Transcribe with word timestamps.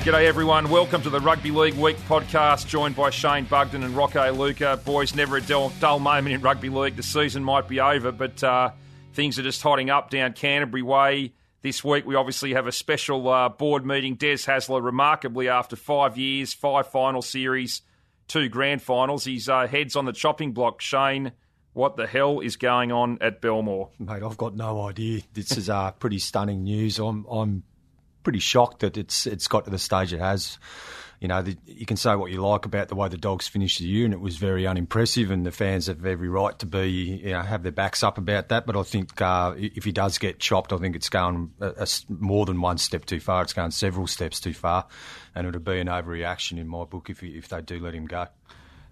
G'day, 0.00 0.24
everyone. 0.24 0.70
Welcome 0.70 1.02
to 1.02 1.10
the 1.10 1.20
Rugby 1.20 1.50
League 1.50 1.74
Week 1.74 1.96
podcast, 2.08 2.66
joined 2.66 2.96
by 2.96 3.10
Shane 3.10 3.44
Bugden 3.44 3.82
and 3.82 3.94
Rocco 3.94 4.32
Luca. 4.32 4.80
Boys, 4.82 5.14
never 5.14 5.36
a 5.36 5.42
dull, 5.42 5.70
dull 5.78 5.98
moment 5.98 6.34
in 6.34 6.40
rugby 6.40 6.70
league. 6.70 6.96
The 6.96 7.02
season 7.02 7.44
might 7.44 7.68
be 7.68 7.80
over, 7.80 8.10
but 8.10 8.42
uh, 8.42 8.70
things 9.12 9.38
are 9.38 9.42
just 9.42 9.60
hotting 9.60 9.90
up 9.90 10.08
down 10.08 10.32
Canterbury 10.32 10.80
Way. 10.80 11.34
This 11.60 11.84
week, 11.84 12.06
we 12.06 12.14
obviously 12.14 12.54
have 12.54 12.66
a 12.66 12.72
special 12.72 13.28
uh, 13.28 13.50
board 13.50 13.84
meeting. 13.84 14.14
Des 14.14 14.36
Hasler, 14.36 14.82
remarkably, 14.82 15.50
after 15.50 15.76
five 15.76 16.16
years, 16.16 16.54
five 16.54 16.86
final 16.86 17.20
series, 17.20 17.82
two 18.26 18.48
grand 18.48 18.80
finals, 18.80 19.24
he's 19.24 19.50
uh, 19.50 19.66
heads 19.66 19.96
on 19.96 20.06
the 20.06 20.14
chopping 20.14 20.52
block. 20.52 20.80
Shane, 20.80 21.32
what 21.74 21.98
the 21.98 22.06
hell 22.06 22.40
is 22.40 22.56
going 22.56 22.90
on 22.90 23.18
at 23.20 23.42
Belmore? 23.42 23.90
Mate, 23.98 24.22
I've 24.22 24.38
got 24.38 24.56
no 24.56 24.80
idea. 24.80 25.20
This 25.34 25.58
is 25.58 25.68
uh, 25.68 25.90
pretty 25.90 26.20
stunning 26.20 26.64
news. 26.64 26.98
I'm, 26.98 27.26
I'm 27.26 27.64
pretty 28.22 28.38
shocked 28.38 28.80
that 28.80 28.96
it's 28.96 29.26
it's 29.26 29.48
got 29.48 29.64
to 29.64 29.70
the 29.70 29.78
stage 29.78 30.12
it 30.12 30.20
has. 30.20 30.58
You 31.20 31.28
know, 31.28 31.42
the, 31.42 31.54
you 31.66 31.84
can 31.84 31.98
say 31.98 32.14
what 32.14 32.30
you 32.30 32.40
like 32.40 32.64
about 32.64 32.88
the 32.88 32.94
way 32.94 33.08
the 33.08 33.18
Dogs 33.18 33.46
finished 33.46 33.78
the 33.78 33.84
year, 33.84 34.06
and 34.06 34.14
it 34.14 34.20
was 34.20 34.38
very 34.38 34.66
unimpressive, 34.66 35.30
and 35.30 35.44
the 35.44 35.50
fans 35.50 35.86
have 35.86 36.06
every 36.06 36.30
right 36.30 36.58
to 36.60 36.66
be, 36.66 36.88
you 37.22 37.32
know, 37.32 37.42
have 37.42 37.62
their 37.62 37.72
backs 37.72 38.02
up 38.02 38.16
about 38.16 38.48
that. 38.48 38.64
But 38.64 38.74
I 38.74 38.82
think 38.84 39.20
uh, 39.20 39.52
if 39.58 39.84
he 39.84 39.92
does 39.92 40.16
get 40.16 40.38
chopped, 40.38 40.72
I 40.72 40.78
think 40.78 40.96
it's 40.96 41.10
going 41.10 41.52
a, 41.60 41.68
a, 41.68 41.86
more 42.08 42.46
than 42.46 42.62
one 42.62 42.78
step 42.78 43.04
too 43.04 43.20
far. 43.20 43.42
It's 43.42 43.52
going 43.52 43.70
several 43.70 44.06
steps 44.06 44.40
too 44.40 44.54
far, 44.54 44.86
and 45.34 45.46
it 45.46 45.52
would 45.52 45.62
be 45.62 45.78
an 45.78 45.88
overreaction 45.88 46.58
in 46.58 46.66
my 46.66 46.84
book 46.84 47.10
if 47.10 47.20
he, 47.20 47.36
if 47.36 47.48
they 47.48 47.60
do 47.60 47.78
let 47.80 47.94
him 47.94 48.06
go. 48.06 48.28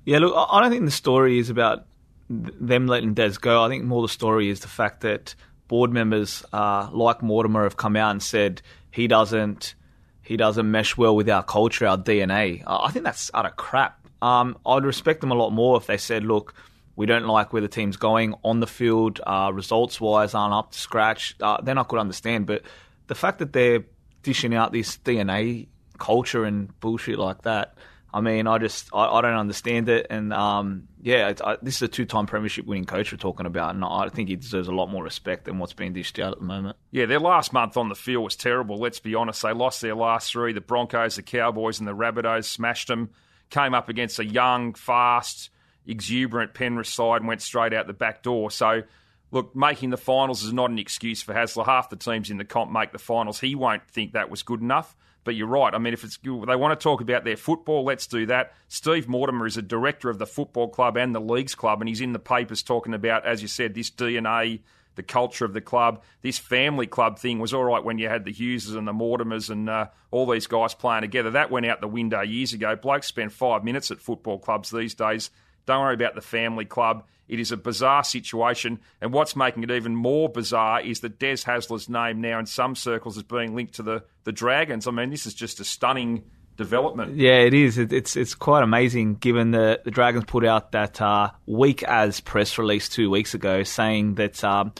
Yeah, 0.04 0.18
look, 0.18 0.34
I 0.36 0.60
don't 0.60 0.70
think 0.70 0.84
the 0.84 0.90
story 0.90 1.38
is 1.38 1.48
about 1.48 1.86
them 2.28 2.86
letting 2.86 3.14
Des 3.14 3.34
go. 3.40 3.64
I 3.64 3.68
think 3.68 3.84
more 3.84 4.02
the 4.02 4.08
story 4.08 4.50
is 4.50 4.60
the 4.60 4.68
fact 4.68 5.00
that 5.00 5.34
board 5.66 5.92
members 5.92 6.44
uh, 6.52 6.88
like 6.92 7.22
Mortimer 7.22 7.64
have 7.64 7.76
come 7.76 7.96
out 7.96 8.10
and 8.10 8.22
said 8.22 8.60
he 8.90 9.06
doesn't 9.06 9.74
he 10.22 10.36
doesn't 10.36 10.70
mesh 10.70 10.96
well 10.96 11.16
with 11.16 11.28
our 11.30 11.42
culture, 11.42 11.86
our 11.86 11.96
DNA. 11.96 12.62
I 12.66 12.90
think 12.90 13.04
that's 13.04 13.30
utter 13.32 13.50
crap. 13.50 14.06
Um, 14.20 14.58
I'd 14.66 14.84
respect 14.84 15.22
them 15.22 15.30
a 15.30 15.34
lot 15.34 15.50
more 15.50 15.78
if 15.78 15.86
they 15.86 15.96
said, 15.96 16.22
look, 16.22 16.52
we 16.96 17.06
don't 17.06 17.26
like 17.26 17.52
where 17.52 17.62
the 17.62 17.68
team's 17.68 17.96
going 17.96 18.34
on 18.44 18.60
the 18.60 18.66
field, 18.66 19.20
uh, 19.26 19.50
results 19.54 20.00
wise 20.00 20.34
aren't 20.34 20.52
up 20.52 20.72
to 20.72 20.78
scratch. 20.78 21.34
Uh, 21.40 21.58
then 21.62 21.78
I 21.78 21.82
could 21.84 21.98
understand, 21.98 22.46
but 22.46 22.62
the 23.06 23.14
fact 23.14 23.38
that 23.38 23.54
they're 23.54 23.84
dishing 24.22 24.54
out 24.54 24.72
this 24.72 24.98
DNA 24.98 25.68
culture 25.98 26.44
and 26.44 26.78
bullshit 26.80 27.18
like 27.18 27.42
that 27.42 27.74
I 28.12 28.22
mean, 28.22 28.46
I 28.46 28.56
just 28.56 28.88
I, 28.92 29.06
I 29.06 29.20
don't 29.20 29.36
understand 29.36 29.88
it, 29.90 30.06
and 30.08 30.32
um, 30.32 30.88
yeah, 31.02 31.34
I, 31.44 31.56
this 31.60 31.76
is 31.76 31.82
a 31.82 31.88
two-time 31.88 32.26
premiership 32.26 32.64
winning 32.64 32.86
coach 32.86 33.12
we're 33.12 33.18
talking 33.18 33.44
about, 33.44 33.74
and 33.74 33.84
I 33.84 34.08
think 34.08 34.30
he 34.30 34.36
deserves 34.36 34.66
a 34.66 34.72
lot 34.72 34.86
more 34.88 35.04
respect 35.04 35.44
than 35.44 35.58
what's 35.58 35.74
being 35.74 35.92
dished 35.92 36.18
out 36.18 36.32
at 36.32 36.38
the 36.38 36.44
moment. 36.44 36.78
Yeah, 36.90 37.04
their 37.04 37.20
last 37.20 37.52
month 37.52 37.76
on 37.76 37.90
the 37.90 37.94
field 37.94 38.24
was 38.24 38.34
terrible. 38.34 38.78
Let's 38.78 38.98
be 38.98 39.14
honest; 39.14 39.42
they 39.42 39.52
lost 39.52 39.82
their 39.82 39.94
last 39.94 40.32
three. 40.32 40.54
The 40.54 40.62
Broncos, 40.62 41.16
the 41.16 41.22
Cowboys, 41.22 41.80
and 41.80 41.86
the 41.86 41.94
Rabbitohs 41.94 42.44
smashed 42.44 42.88
them. 42.88 43.10
Came 43.50 43.74
up 43.74 43.90
against 43.90 44.18
a 44.18 44.24
young, 44.24 44.72
fast, 44.72 45.50
exuberant 45.86 46.54
Penrith 46.54 46.86
side 46.86 47.20
and 47.20 47.28
went 47.28 47.42
straight 47.42 47.74
out 47.74 47.86
the 47.86 47.92
back 47.92 48.22
door. 48.22 48.50
So. 48.50 48.82
Look, 49.30 49.54
making 49.54 49.90
the 49.90 49.98
finals 49.98 50.42
is 50.42 50.54
not 50.54 50.70
an 50.70 50.78
excuse 50.78 51.20
for 51.20 51.34
Hasler. 51.34 51.66
Half 51.66 51.90
the 51.90 51.96
teams 51.96 52.30
in 52.30 52.38
the 52.38 52.46
comp 52.46 52.72
make 52.72 52.92
the 52.92 52.98
finals. 52.98 53.38
He 53.38 53.54
won't 53.54 53.86
think 53.86 54.14
that 54.14 54.30
was 54.30 54.42
good 54.42 54.62
enough. 54.62 54.96
But 55.24 55.34
you're 55.34 55.46
right. 55.46 55.74
I 55.74 55.78
mean, 55.78 55.92
if 55.92 56.04
it's 56.04 56.18
they 56.18 56.56
want 56.56 56.78
to 56.78 56.82
talk 56.82 57.00
about 57.00 57.24
their 57.24 57.36
football, 57.36 57.84
let's 57.84 58.06
do 58.06 58.26
that. 58.26 58.54
Steve 58.68 59.08
Mortimer 59.08 59.46
is 59.46 59.56
a 59.56 59.62
director 59.62 60.08
of 60.08 60.18
the 60.18 60.26
football 60.26 60.68
club 60.68 60.96
and 60.96 61.14
the 61.14 61.20
leagues 61.20 61.54
club, 61.54 61.80
and 61.80 61.88
he's 61.88 62.00
in 62.00 62.12
the 62.12 62.18
papers 62.18 62.62
talking 62.62 62.94
about, 62.94 63.26
as 63.26 63.42
you 63.42 63.48
said, 63.48 63.74
this 63.74 63.90
DNA, 63.90 64.60
the 64.94 65.02
culture 65.02 65.44
of 65.44 65.52
the 65.52 65.60
club. 65.60 66.02
This 66.22 66.38
family 66.38 66.86
club 66.86 67.18
thing 67.18 67.38
was 67.38 67.54
all 67.54 67.64
right 67.64 67.82
when 67.82 67.98
you 67.98 68.08
had 68.08 68.24
the 68.24 68.32
Hugheses 68.32 68.76
and 68.76 68.86
the 68.86 68.92
Mortimers 68.92 69.48
and 69.48 69.70
uh, 69.70 69.86
all 70.10 70.26
these 70.26 70.46
guys 70.46 70.74
playing 70.74 71.02
together. 71.02 71.30
That 71.30 71.50
went 71.50 71.66
out 71.66 71.80
the 71.80 71.88
window 71.88 72.20
years 72.20 72.52
ago. 72.52 72.74
Blokes 72.74 73.06
spend 73.06 73.32
five 73.32 73.64
minutes 73.64 73.90
at 73.90 74.00
football 74.00 74.38
clubs 74.38 74.70
these 74.70 74.94
days. 74.94 75.30
Don't 75.68 75.82
worry 75.82 75.92
about 75.92 76.14
the 76.14 76.22
family 76.22 76.64
club. 76.64 77.04
It 77.28 77.38
is 77.38 77.52
a 77.52 77.56
bizarre 77.58 78.02
situation, 78.02 78.80
and 79.02 79.12
what's 79.12 79.36
making 79.36 79.64
it 79.64 79.70
even 79.70 79.94
more 79.94 80.30
bizarre 80.30 80.80
is 80.80 81.00
that 81.00 81.18
Des 81.18 81.44
Hasler's 81.44 81.90
name 81.90 82.22
now 82.22 82.38
in 82.38 82.46
some 82.46 82.74
circles 82.74 83.18
is 83.18 83.22
being 83.22 83.54
linked 83.54 83.74
to 83.74 83.82
the, 83.82 84.02
the 84.24 84.32
Dragons. 84.32 84.86
I 84.86 84.92
mean, 84.92 85.10
this 85.10 85.26
is 85.26 85.34
just 85.34 85.60
a 85.60 85.64
stunning 85.64 86.24
development. 86.56 87.16
Yeah, 87.16 87.40
it 87.40 87.52
is. 87.52 87.76
It, 87.76 87.92
it's 87.92 88.16
it's 88.16 88.34
quite 88.34 88.62
amazing 88.62 89.16
given 89.16 89.50
the 89.50 89.78
the 89.84 89.90
Dragons 89.90 90.24
put 90.24 90.42
out 90.42 90.72
that 90.72 91.02
uh, 91.02 91.32
week 91.44 91.82
as 91.82 92.22
press 92.22 92.56
release 92.56 92.88
two 92.88 93.10
weeks 93.10 93.34
ago 93.34 93.62
saying 93.62 94.14
that 94.14 94.42
um, 94.42 94.72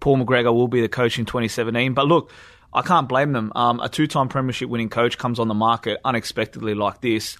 Paul 0.00 0.18
McGregor 0.18 0.52
will 0.52 0.68
be 0.68 0.82
the 0.82 0.88
coach 0.90 1.18
in 1.18 1.24
2017. 1.24 1.94
But 1.94 2.06
look. 2.06 2.30
I 2.74 2.82
can't 2.82 3.08
blame 3.08 3.32
them. 3.32 3.52
Um, 3.54 3.80
a 3.80 3.88
two-time 3.88 4.28
premiership 4.28 4.68
winning 4.68 4.90
coach 4.90 5.16
comes 5.16 5.38
on 5.38 5.48
the 5.48 5.54
market 5.54 5.98
unexpectedly 6.04 6.74
like 6.74 7.00
this. 7.00 7.38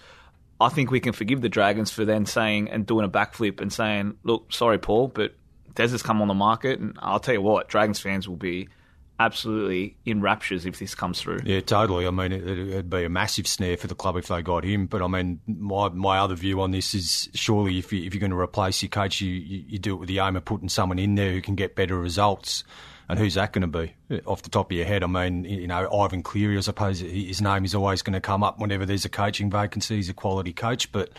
I 0.61 0.69
think 0.69 0.91
we 0.91 1.01
can 1.01 1.13
forgive 1.13 1.43
the 1.43 1.49
Dragons 1.49 1.91
for 1.91 2.05
then 2.05 2.27
saying 2.27 2.71
and 2.71 2.87
doing 2.87 3.05
a 3.05 3.09
backflip 3.09 3.61
and 3.61 3.73
saying, 3.73 4.17
"Look, 4.23 4.53
sorry, 4.53 4.79
Paul, 4.79 5.09
but 5.09 5.35
Des 5.75 5.89
has 5.89 6.03
come 6.03 6.23
on 6.23 6.29
the 6.29 6.35
market, 6.35 6.81
and 6.81 6.97
I'll 7.01 7.21
tell 7.21 7.35
you 7.35 7.43
what, 7.43 7.69
Dragons 7.69 8.01
fans 8.01 8.27
will 8.27 8.37
be 8.37 8.69
absolutely 9.19 9.97
in 10.05 10.21
raptures 10.21 10.65
if 10.65 10.79
this 10.79 10.95
comes 10.95 11.21
through." 11.21 11.41
Yeah, 11.45 11.61
totally. 11.61 12.07
I 12.07 12.11
mean, 12.11 12.33
it, 12.33 12.75
would 12.75 12.91
be 12.91 13.05
a 13.05 13.11
massive 13.11 13.47
snare 13.47 13.77
for 13.77 13.87
the 13.87 13.95
club 13.95 14.17
if 14.17 14.29
they 14.29 14.41
got 14.41 14.65
him. 14.65 14.87
But 14.87 15.03
I 15.03 15.09
mean, 15.09 15.41
my 15.47 15.91
my 15.91 16.19
other 16.19 16.35
view 16.35 16.63
on 16.63 16.71
this 16.71 16.95
is 16.95 17.29
surely 17.35 17.79
if 17.79 17.93
you, 17.93 18.05
if 18.05 18.15
you're 18.15 18.21
going 18.21 18.31
to 18.31 18.39
replace 18.39 18.83
your 18.83 18.89
coach, 18.89 19.21
you, 19.21 19.31
you, 19.31 19.65
you 19.69 19.79
do 19.79 19.95
it 19.95 19.99
with 19.99 20.09
the 20.09 20.21
aim 20.21 20.37
of 20.37 20.45
putting 20.47 20.71
someone 20.71 20.99
in 20.99 21.17
there 21.17 21.33
who 21.33 21.43
can 21.43 21.55
get 21.55 21.77
better 21.77 21.99
results. 21.99 22.65
And 23.09 23.19
who's 23.19 23.35
that 23.35 23.53
going 23.53 23.71
to 23.71 23.79
be? 24.09 24.21
Off 24.27 24.43
the 24.43 24.51
top 24.51 24.71
of 24.71 24.77
your 24.77 24.87
head, 24.87 25.05
I 25.05 25.07
mean, 25.07 25.45
you 25.45 25.67
know, 25.67 25.89
Ivan 25.93 26.23
Cleary, 26.23 26.57
I 26.57 26.61
suppose 26.61 26.99
his 27.01 27.41
name 27.41 27.65
is 27.65 27.75
always 27.75 28.03
going 28.03 28.15
to 28.15 28.21
come 28.21 28.43
up 28.43 28.59
whenever 28.59 28.85
there's 28.85 29.05
a 29.05 29.09
coaching 29.09 29.51
vacancy. 29.51 29.97
He's 29.97 30.09
a 30.09 30.15
quality 30.15 30.53
coach, 30.53 30.91
but 30.91 31.11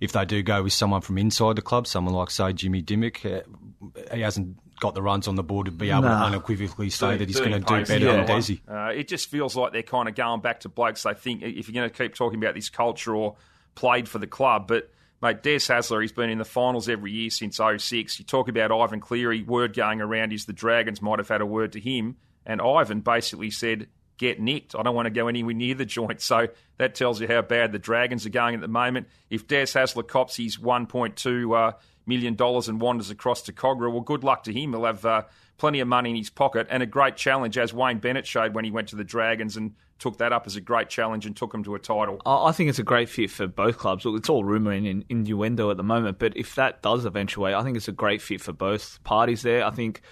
if 0.00 0.12
they 0.12 0.24
do 0.24 0.42
go 0.42 0.62
with 0.62 0.74
someone 0.74 1.00
from 1.00 1.16
inside 1.16 1.56
the 1.56 1.62
club, 1.62 1.86
someone 1.86 2.14
like, 2.14 2.30
say, 2.30 2.52
Jimmy 2.52 2.82
Dymock, 2.82 3.24
uh, 3.24 4.14
he 4.14 4.20
hasn't 4.20 4.58
got 4.80 4.94
the 4.94 5.00
runs 5.00 5.26
on 5.26 5.36
the 5.36 5.42
board 5.42 5.66
to 5.66 5.72
be 5.72 5.90
able 5.90 6.02
to 6.02 6.08
unequivocally 6.08 6.90
say 6.90 7.16
that 7.16 7.28
he's 7.28 7.38
going 7.38 7.52
to 7.52 7.60
do 7.60 7.86
better 7.86 7.98
yeah. 7.98 8.24
than 8.24 8.26
Desi. 8.26 8.60
Uh, 8.68 8.92
it 8.92 9.08
just 9.08 9.30
feels 9.30 9.56
like 9.56 9.72
they're 9.72 9.82
kind 9.82 10.08
of 10.08 10.14
going 10.14 10.40
back 10.40 10.60
to 10.60 10.68
blokes 10.68 11.04
they 11.04 11.14
think 11.14 11.42
if 11.42 11.68
you're 11.68 11.80
going 11.80 11.88
to 11.88 11.96
keep 11.96 12.14
talking 12.14 12.42
about 12.42 12.54
this 12.54 12.68
culture 12.68 13.14
or 13.14 13.36
played 13.74 14.08
for 14.08 14.18
the 14.18 14.26
club, 14.26 14.66
but– 14.68 14.90
Mate, 15.22 15.42
Des 15.42 15.58
Hasler, 15.58 16.02
he's 16.02 16.10
been 16.10 16.30
in 16.30 16.38
the 16.38 16.44
finals 16.44 16.88
every 16.88 17.12
year 17.12 17.30
since 17.30 17.58
06. 17.58 18.18
You 18.18 18.24
talk 18.24 18.48
about 18.48 18.72
Ivan 18.72 18.98
Cleary, 18.98 19.44
word 19.44 19.72
going 19.72 20.00
around 20.00 20.32
is 20.32 20.46
the 20.46 20.52
Dragons 20.52 21.00
might 21.00 21.20
have 21.20 21.28
had 21.28 21.40
a 21.40 21.46
word 21.46 21.72
to 21.72 21.80
him, 21.80 22.16
and 22.44 22.60
Ivan 22.60 23.00
basically 23.00 23.50
said, 23.52 23.86
get 24.18 24.40
nicked. 24.40 24.74
I 24.74 24.82
don't 24.82 24.94
want 24.94 25.06
to 25.06 25.10
go 25.10 25.28
anywhere 25.28 25.54
near 25.54 25.74
the 25.74 25.84
joint. 25.84 26.20
So 26.20 26.48
that 26.78 26.94
tells 26.94 27.20
you 27.20 27.28
how 27.28 27.42
bad 27.42 27.72
the 27.72 27.78
Dragons 27.78 28.26
are 28.26 28.30
going 28.30 28.54
at 28.54 28.60
the 28.60 28.68
moment. 28.68 29.08
If 29.30 29.46
Des 29.46 29.64
Hasler 29.64 30.06
cops 30.06 30.36
his 30.36 30.58
$1.2 30.58 31.56
uh, 31.56 31.72
million 32.06 32.34
dollars 32.34 32.68
and 32.68 32.80
wanders 32.80 33.10
across 33.10 33.42
to 33.42 33.52
Kogarah, 33.52 33.90
well, 33.92 34.00
good 34.00 34.24
luck 34.24 34.42
to 34.44 34.52
him. 34.52 34.72
He'll 34.72 34.84
have 34.84 35.04
uh, 35.04 35.22
plenty 35.56 35.80
of 35.80 35.88
money 35.88 36.10
in 36.10 36.16
his 36.16 36.30
pocket 36.30 36.66
and 36.70 36.82
a 36.82 36.86
great 36.86 37.16
challenge, 37.16 37.56
as 37.58 37.72
Wayne 37.72 37.98
Bennett 37.98 38.26
showed 38.26 38.54
when 38.54 38.64
he 38.64 38.70
went 38.70 38.88
to 38.88 38.96
the 38.96 39.04
Dragons 39.04 39.56
and 39.56 39.74
took 39.98 40.18
that 40.18 40.32
up 40.32 40.46
as 40.46 40.56
a 40.56 40.60
great 40.60 40.88
challenge 40.88 41.26
and 41.26 41.36
took 41.36 41.54
him 41.54 41.62
to 41.62 41.74
a 41.74 41.78
title. 41.78 42.20
I 42.26 42.50
think 42.52 42.68
it's 42.68 42.80
a 42.80 42.82
great 42.84 43.08
fit 43.08 43.30
for 43.30 43.46
both 43.46 43.78
clubs. 43.78 44.04
Look, 44.04 44.16
it's 44.16 44.28
all 44.28 44.42
rumour 44.42 44.72
and 44.72 45.04
innuendo 45.08 45.70
at 45.70 45.76
the 45.76 45.84
moment, 45.84 46.18
but 46.18 46.36
if 46.36 46.56
that 46.56 46.82
does 46.82 47.04
eventuate, 47.04 47.54
I 47.54 47.62
think 47.62 47.76
it's 47.76 47.88
a 47.88 47.92
great 47.92 48.20
fit 48.20 48.40
for 48.40 48.52
both 48.52 49.02
parties 49.04 49.42
there. 49.42 49.64
I 49.64 49.70
think. 49.70 50.02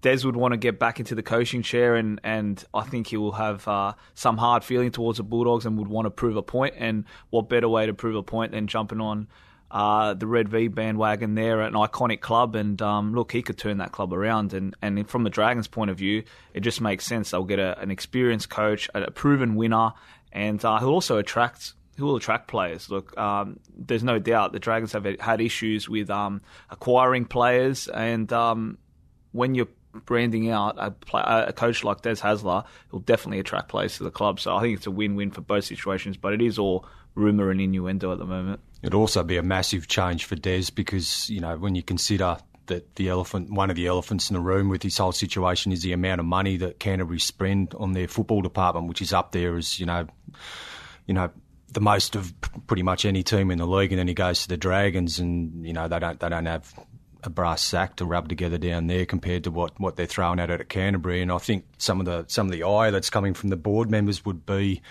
Des 0.00 0.26
would 0.26 0.36
want 0.36 0.52
to 0.52 0.58
get 0.58 0.78
back 0.78 1.00
into 1.00 1.14
the 1.14 1.22
coaching 1.22 1.62
chair, 1.62 1.96
and, 1.96 2.20
and 2.22 2.62
I 2.74 2.82
think 2.82 3.06
he 3.06 3.16
will 3.16 3.32
have 3.32 3.66
uh, 3.66 3.94
some 4.12 4.36
hard 4.36 4.62
feeling 4.62 4.90
towards 4.90 5.16
the 5.16 5.22
Bulldogs 5.24 5.64
and 5.64 5.78
would 5.78 5.88
want 5.88 6.04
to 6.04 6.10
prove 6.10 6.36
a 6.36 6.42
point. 6.42 6.74
And 6.76 7.06
what 7.30 7.48
better 7.48 7.70
way 7.70 7.86
to 7.86 7.94
prove 7.94 8.14
a 8.14 8.22
point 8.22 8.52
than 8.52 8.66
jumping 8.66 9.00
on 9.00 9.28
uh, 9.74 10.14
the 10.14 10.28
Red 10.28 10.48
V 10.48 10.68
bandwagon 10.68 11.34
there, 11.34 11.60
an 11.60 11.72
iconic 11.72 12.20
club, 12.20 12.54
and 12.54 12.80
um, 12.80 13.12
look, 13.12 13.32
he 13.32 13.42
could 13.42 13.58
turn 13.58 13.78
that 13.78 13.90
club 13.90 14.12
around. 14.12 14.54
And, 14.54 14.76
and 14.80 15.10
from 15.10 15.24
the 15.24 15.30
Dragons' 15.30 15.66
point 15.66 15.90
of 15.90 15.98
view, 15.98 16.22
it 16.54 16.60
just 16.60 16.80
makes 16.80 17.04
sense. 17.04 17.32
They'll 17.32 17.42
get 17.42 17.58
a, 17.58 17.76
an 17.80 17.90
experienced 17.90 18.50
coach, 18.50 18.88
a, 18.94 19.10
proven 19.10 19.56
winner, 19.56 19.90
and 20.30 20.64
uh, 20.64 20.78
he'll 20.78 20.90
also 20.90 21.18
attract 21.18 21.72
who 21.96 22.06
will 22.06 22.16
attract 22.16 22.46
players. 22.46 22.88
Look, 22.88 23.18
um, 23.18 23.58
there's 23.76 24.04
no 24.04 24.20
doubt 24.20 24.52
the 24.52 24.60
Dragons 24.60 24.92
have 24.92 25.04
had 25.18 25.40
issues 25.40 25.88
with 25.88 26.08
um, 26.08 26.40
acquiring 26.70 27.24
players, 27.24 27.88
and 27.88 28.32
um, 28.32 28.78
when 29.32 29.56
you're 29.56 29.68
branding 29.92 30.50
out 30.50 30.76
a, 30.78 30.92
play, 30.92 31.22
a, 31.24 31.52
coach 31.52 31.82
like 31.82 32.02
Des 32.02 32.16
Hasler, 32.16 32.64
he'll 32.90 33.00
definitely 33.00 33.40
attract 33.40 33.68
players 33.68 33.96
to 33.96 34.04
the 34.04 34.10
club. 34.10 34.38
So 34.38 34.54
I 34.54 34.60
think 34.60 34.76
it's 34.76 34.86
a 34.86 34.92
win-win 34.92 35.32
for 35.32 35.40
both 35.40 35.64
situations. 35.64 36.16
But 36.16 36.32
it 36.32 36.42
is 36.42 36.58
all 36.58 36.86
rumour 37.14 37.50
and 37.50 37.60
innuendo 37.60 38.12
at 38.12 38.18
the 38.18 38.24
moment. 38.24 38.60
It'd 38.82 38.94
also 38.94 39.22
be 39.22 39.36
a 39.36 39.42
massive 39.42 39.88
change 39.88 40.24
for 40.24 40.36
Des 40.36 40.64
because, 40.74 41.30
you 41.30 41.40
know, 41.40 41.56
when 41.56 41.74
you 41.74 41.82
consider 41.82 42.36
that 42.66 42.96
the 42.96 43.08
elephant, 43.08 43.50
one 43.50 43.70
of 43.70 43.76
the 43.76 43.86
elephants 43.86 44.30
in 44.30 44.34
the 44.34 44.40
room 44.40 44.68
with 44.68 44.82
this 44.82 44.98
whole 44.98 45.12
situation 45.12 45.72
is 45.72 45.82
the 45.82 45.92
amount 45.92 46.20
of 46.20 46.26
money 46.26 46.56
that 46.58 46.78
Canterbury 46.78 47.20
spend 47.20 47.74
on 47.74 47.92
their 47.92 48.08
football 48.08 48.42
department, 48.42 48.88
which 48.88 49.02
is 49.02 49.12
up 49.12 49.32
there 49.32 49.56
as, 49.56 49.78
you 49.78 49.86
know, 49.86 50.06
you 51.06 51.14
know, 51.14 51.30
the 51.74 51.80
most 51.80 52.16
of 52.16 52.32
pretty 52.66 52.82
much 52.82 53.04
any 53.04 53.22
team 53.22 53.50
in 53.50 53.58
the 53.58 53.66
league, 53.66 53.92
and 53.92 53.98
then 53.98 54.08
he 54.08 54.14
goes 54.14 54.42
to 54.42 54.48
the 54.48 54.56
Dragons, 54.56 55.18
and 55.18 55.66
you 55.66 55.72
know 55.72 55.88
they 55.88 55.98
don't 55.98 56.18
they 56.20 56.28
don't 56.28 56.46
have 56.46 56.72
a 57.24 57.30
brass 57.30 57.62
sack 57.62 57.96
to 57.96 58.04
rub 58.04 58.28
together 58.28 58.58
down 58.58 58.86
there 58.86 59.06
compared 59.06 59.44
to 59.44 59.50
what, 59.50 59.78
what 59.80 59.96
they're 59.96 60.06
throwing 60.06 60.38
at 60.38 60.50
it 60.50 60.60
at 60.60 60.68
Canterbury. 60.68 61.22
And 61.22 61.32
I 61.32 61.38
think 61.38 61.64
some 61.78 62.00
of 62.00 62.06
the 62.06 62.24
some 62.28 62.46
of 62.46 62.52
the 62.52 62.64
eye 62.64 62.90
that's 62.90 63.10
coming 63.10 63.34
from 63.34 63.50
the 63.50 63.56
board 63.56 63.90
members 63.90 64.24
would 64.24 64.46
be 64.46 64.82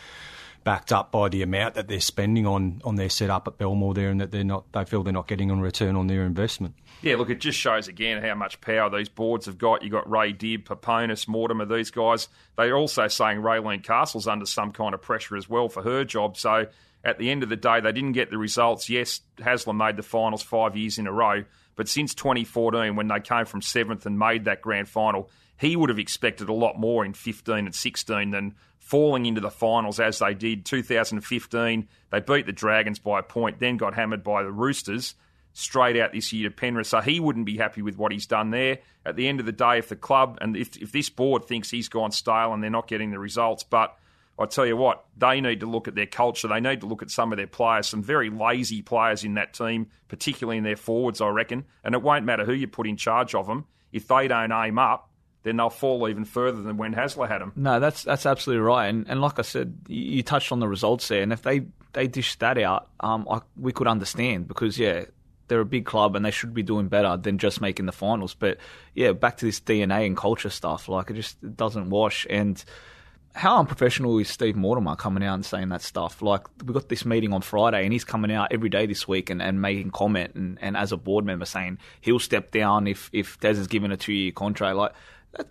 backed 0.63 0.91
up 0.91 1.11
by 1.11 1.29
the 1.29 1.41
amount 1.41 1.75
that 1.75 1.87
they're 1.87 1.99
spending 1.99 2.47
on, 2.47 2.81
on 2.83 2.95
their 2.95 3.09
setup 3.09 3.47
at 3.47 3.57
Belmore 3.57 3.93
there, 3.93 4.09
and 4.09 4.21
that 4.21 4.31
they're 4.31 4.43
not 4.43 4.71
they 4.71 4.85
feel 4.85 5.03
they're 5.03 5.13
not 5.13 5.27
getting 5.27 5.51
a 5.51 5.55
return 5.55 5.95
on 5.95 6.07
their 6.07 6.23
investment. 6.23 6.75
Yeah, 7.01 7.17
look, 7.17 7.29
it 7.29 7.41
just 7.41 7.59
shows 7.59 7.87
again 7.87 8.23
how 8.23 8.35
much 8.35 8.61
power 8.61 8.89
these 8.89 9.09
boards 9.09 9.45
have 9.45 9.57
got. 9.57 9.81
You've 9.81 9.91
got 9.91 10.09
Ray 10.09 10.31
Dib, 10.31 10.65
Peponis, 10.65 11.27
Mortimer, 11.27 11.65
these 11.65 11.91
guys. 11.91 12.29
They're 12.57 12.77
also 12.77 13.07
saying 13.07 13.39
Raelene 13.39 13.83
Castle's 13.83 14.27
under 14.27 14.45
some 14.45 14.71
kind 14.71 14.93
of 14.93 15.01
pressure 15.01 15.35
as 15.35 15.49
well 15.49 15.69
for 15.69 15.83
her 15.83 16.05
job. 16.05 16.37
So 16.37 16.67
at 17.03 17.17
the 17.17 17.29
end 17.29 17.43
of 17.43 17.49
the 17.49 17.57
day, 17.57 17.81
they 17.81 17.91
didn't 17.91 18.13
get 18.13 18.29
the 18.29 18.37
results. 18.37 18.89
Yes, 18.89 19.21
Hasler 19.37 19.75
made 19.75 19.97
the 19.97 20.03
finals 20.03 20.41
five 20.41 20.77
years 20.77 20.97
in 20.97 21.07
a 21.07 21.11
row, 21.11 21.43
but 21.75 21.89
since 21.89 22.13
2014, 22.15 22.95
when 22.95 23.07
they 23.07 23.19
came 23.19 23.45
from 23.45 23.61
seventh 23.61 24.05
and 24.05 24.17
made 24.17 24.45
that 24.45 24.61
grand 24.61 24.87
final, 24.87 25.29
he 25.63 25.77
would 25.77 25.89
have 25.89 25.99
expected 25.99 26.49
a 26.49 26.53
lot 26.53 26.77
more 26.77 27.05
in 27.05 27.13
15 27.13 27.55
and 27.55 27.73
16 27.73 28.31
than 28.31 28.53
falling 28.79 29.25
into 29.25 29.39
the 29.39 29.49
finals 29.49 29.97
as 29.97 30.19
they 30.19 30.33
did. 30.33 30.65
2015, 30.65 31.87
they 32.11 32.19
beat 32.19 32.45
the 32.45 32.51
Dragons 32.51 32.99
by 32.99 33.19
a 33.19 33.23
point, 33.23 33.59
then 33.59 33.77
got 33.77 33.93
hammered 33.93 34.23
by 34.23 34.43
the 34.43 34.51
Roosters 34.51 35.15
straight 35.53 35.95
out 35.95 36.11
this 36.11 36.33
year 36.33 36.49
to 36.49 36.53
Penrith. 36.53 36.87
So 36.87 36.99
he 36.99 37.21
wouldn't 37.21 37.45
be 37.45 37.57
happy 37.57 37.81
with 37.81 37.97
what 37.97 38.11
he's 38.11 38.25
done 38.25 38.49
there. 38.49 38.79
At 39.05 39.15
the 39.15 39.27
end 39.27 39.39
of 39.39 39.45
the 39.45 39.53
day, 39.53 39.77
if 39.77 39.87
the 39.87 39.95
club 39.95 40.37
and 40.41 40.57
if, 40.57 40.75
if 40.75 40.91
this 40.91 41.09
board 41.09 41.45
thinks 41.45 41.69
he's 41.69 41.87
gone 41.87 42.11
stale 42.11 42.53
and 42.53 42.61
they're 42.61 42.69
not 42.69 42.89
getting 42.89 43.11
the 43.11 43.19
results, 43.19 43.63
but 43.63 43.97
I 44.37 44.47
tell 44.47 44.65
you 44.65 44.75
what, 44.75 45.05
they 45.15 45.39
need 45.39 45.61
to 45.61 45.65
look 45.65 45.87
at 45.87 45.95
their 45.95 46.07
culture. 46.07 46.49
They 46.49 46.59
need 46.59 46.81
to 46.81 46.87
look 46.87 47.03
at 47.03 47.09
some 47.09 47.31
of 47.31 47.37
their 47.37 47.47
players, 47.47 47.87
some 47.87 48.03
very 48.03 48.29
lazy 48.29 48.81
players 48.81 49.23
in 49.23 49.35
that 49.35 49.53
team, 49.53 49.87
particularly 50.09 50.57
in 50.57 50.65
their 50.65 50.75
forwards, 50.75 51.21
I 51.21 51.29
reckon. 51.29 51.63
And 51.85 51.95
it 51.95 52.01
won't 52.01 52.25
matter 52.25 52.43
who 52.43 52.53
you 52.53 52.67
put 52.67 52.87
in 52.87 52.97
charge 52.97 53.33
of 53.33 53.47
them. 53.47 53.65
If 53.93 54.07
they 54.07 54.27
don't 54.27 54.51
aim 54.51 54.79
up, 54.79 55.09
then 55.43 55.57
they'll 55.57 55.69
fall 55.69 56.07
even 56.09 56.25
further 56.25 56.61
than 56.61 56.77
when 56.77 56.95
Hasler 56.95 57.27
had 57.27 57.41
them. 57.41 57.51
No, 57.55 57.79
that's 57.79 58.03
that's 58.03 58.25
absolutely 58.25 58.63
right. 58.63 58.87
And, 58.87 59.07
and 59.07 59.21
like 59.21 59.39
I 59.39 59.41
said, 59.43 59.77
you, 59.87 60.23
touched 60.23 60.51
on 60.51 60.59
the 60.59 60.67
results 60.67 61.07
there. 61.09 61.21
And 61.21 61.33
if 61.33 61.41
they, 61.41 61.65
they 61.91 62.07
dish 62.07 62.35
that 62.37 62.57
out, 62.57 62.89
um, 63.01 63.27
I, 63.29 63.41
we 63.57 63.73
could 63.73 63.87
understand 63.87 64.47
because, 64.47 64.79
yeah, 64.79 65.05
they're 65.49 65.59
a 65.59 65.65
big 65.65 65.85
club 65.85 66.15
and 66.15 66.25
they 66.25 66.31
should 66.31 66.53
be 66.53 66.63
doing 66.63 66.87
better 66.87 67.17
than 67.17 67.37
just 67.37 67.59
making 67.59 67.85
the 67.85 67.91
finals. 67.91 68.33
But, 68.33 68.57
yeah, 68.93 69.11
back 69.11 69.37
to 69.37 69.45
this 69.45 69.59
DNA 69.59 70.05
and 70.05 70.15
culture 70.15 70.49
stuff. 70.49 70.87
Like, 70.87 71.09
it 71.09 71.15
just 71.15 71.37
it 71.43 71.57
doesn't 71.57 71.89
wash. 71.89 72.25
And 72.29 72.63
how 73.35 73.59
unprofessional 73.59 74.17
is 74.19 74.29
Steve 74.29 74.55
Mortimer 74.55 74.95
coming 74.95 75.23
out 75.23 75.33
and 75.33 75.45
saying 75.45 75.69
that 75.69 75.81
stuff? 75.81 76.21
Like, 76.21 76.47
we 76.63 76.73
got 76.73 76.87
this 76.87 77.03
meeting 77.03 77.33
on 77.33 77.41
Friday, 77.41 77.83
and 77.83 77.91
he's 77.91 78.05
coming 78.05 78.31
out 78.31 78.51
every 78.51 78.69
day 78.69 78.85
this 78.85 79.07
week 79.07 79.29
and, 79.29 79.41
and 79.41 79.61
making 79.61 79.91
comment, 79.91 80.35
and, 80.35 80.57
and 80.61 80.77
as 80.77 80.91
a 80.91 80.97
board 80.97 81.25
member 81.25 81.45
saying 81.45 81.79
he'll 81.99 82.19
step 82.19 82.51
down 82.51 82.87
if 82.87 83.09
if 83.11 83.39
Des 83.39 83.49
is 83.49 83.67
given 83.67 83.91
a 83.91 83.97
two 83.97 84.13
year 84.13 84.31
contract. 84.31 84.77
Like, 84.77 84.93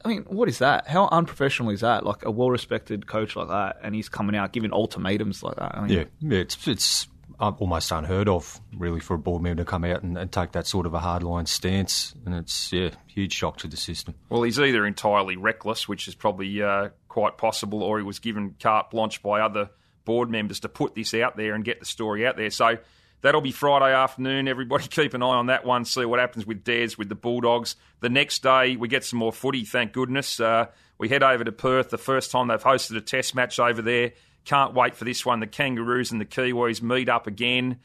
I 0.04 0.08
mean, 0.08 0.22
what 0.24 0.48
is 0.48 0.58
that? 0.58 0.86
How 0.86 1.08
unprofessional 1.10 1.70
is 1.70 1.80
that? 1.80 2.04
Like 2.04 2.24
a 2.24 2.30
well 2.30 2.50
respected 2.50 3.06
coach 3.06 3.34
like 3.34 3.48
that, 3.48 3.78
and 3.82 3.94
he's 3.94 4.08
coming 4.08 4.36
out 4.36 4.52
giving 4.52 4.72
ultimatums 4.72 5.42
like 5.42 5.56
that. 5.56 5.76
I 5.76 5.80
mean, 5.80 5.98
yeah, 5.98 6.04
yeah, 6.20 6.38
it's 6.38 6.68
it's 6.68 7.08
almost 7.40 7.90
unheard 7.90 8.28
of, 8.28 8.60
really, 8.76 9.00
for 9.00 9.14
a 9.14 9.18
board 9.18 9.42
member 9.42 9.64
to 9.64 9.68
come 9.68 9.84
out 9.84 10.02
and, 10.02 10.16
and, 10.16 10.30
take 10.30 10.52
that 10.52 10.66
sort 10.66 10.86
of 10.86 10.94
a 10.94 11.00
hardline 11.00 11.48
stance. 11.48 12.14
And 12.24 12.34
it's, 12.34 12.72
yeah, 12.72 12.90
huge 13.06 13.32
shock 13.32 13.58
to 13.58 13.68
the 13.68 13.76
system. 13.76 14.14
Well, 14.28 14.42
he's 14.42 14.60
either 14.60 14.86
entirely 14.86 15.36
reckless, 15.36 15.88
which 15.88 16.06
is 16.06 16.14
probably 16.14 16.62
uh, 16.62 16.90
quite 17.08 17.38
possible, 17.38 17.82
or 17.82 17.98
he 17.98 18.04
was 18.04 18.20
given 18.20 18.54
carte 18.60 18.90
blanche 18.90 19.22
by 19.22 19.40
other 19.40 19.70
board 20.04 20.30
members 20.30 20.60
to 20.60 20.68
put 20.68 20.94
this 20.94 21.14
out 21.14 21.36
there 21.36 21.54
and 21.54 21.64
get 21.64 21.80
the 21.80 21.86
story 21.86 22.26
out 22.26 22.36
there. 22.36 22.50
So 22.50 22.78
that'll 23.22 23.40
be 23.40 23.52
Friday 23.52 23.94
afternoon. 23.94 24.46
Everybody 24.46 24.86
keep 24.88 25.14
an 25.14 25.22
eye 25.22 25.26
on 25.26 25.46
that 25.46 25.64
one, 25.64 25.84
see 25.84 26.04
what 26.04 26.20
happens 26.20 26.46
with 26.46 26.62
Des, 26.62 26.90
with 26.98 27.08
the 27.08 27.14
Bulldogs. 27.14 27.76
The 28.00 28.10
next 28.10 28.42
day, 28.42 28.76
we 28.76 28.88
get 28.88 29.04
some 29.04 29.18
more 29.18 29.32
footy, 29.32 29.64
thank 29.64 29.92
goodness. 29.92 30.38
Uh, 30.38 30.66
we 30.98 31.08
head 31.08 31.22
over 31.22 31.42
to 31.42 31.52
Perth, 31.52 31.90
the 31.90 31.98
first 31.98 32.30
time 32.30 32.48
they've 32.48 32.62
hosted 32.62 32.96
a 32.96 33.00
test 33.00 33.34
match 33.34 33.58
over 33.58 33.80
there. 33.80 34.12
Can't 34.44 34.74
wait 34.74 34.94
for 34.96 35.04
this 35.04 35.24
one. 35.24 35.40
The 35.40 35.46
Kangaroos 35.46 36.12
and 36.12 36.20
the 36.20 36.26
Kiwis 36.26 36.82
meet 36.82 37.08
up 37.08 37.26
again, 37.26 37.78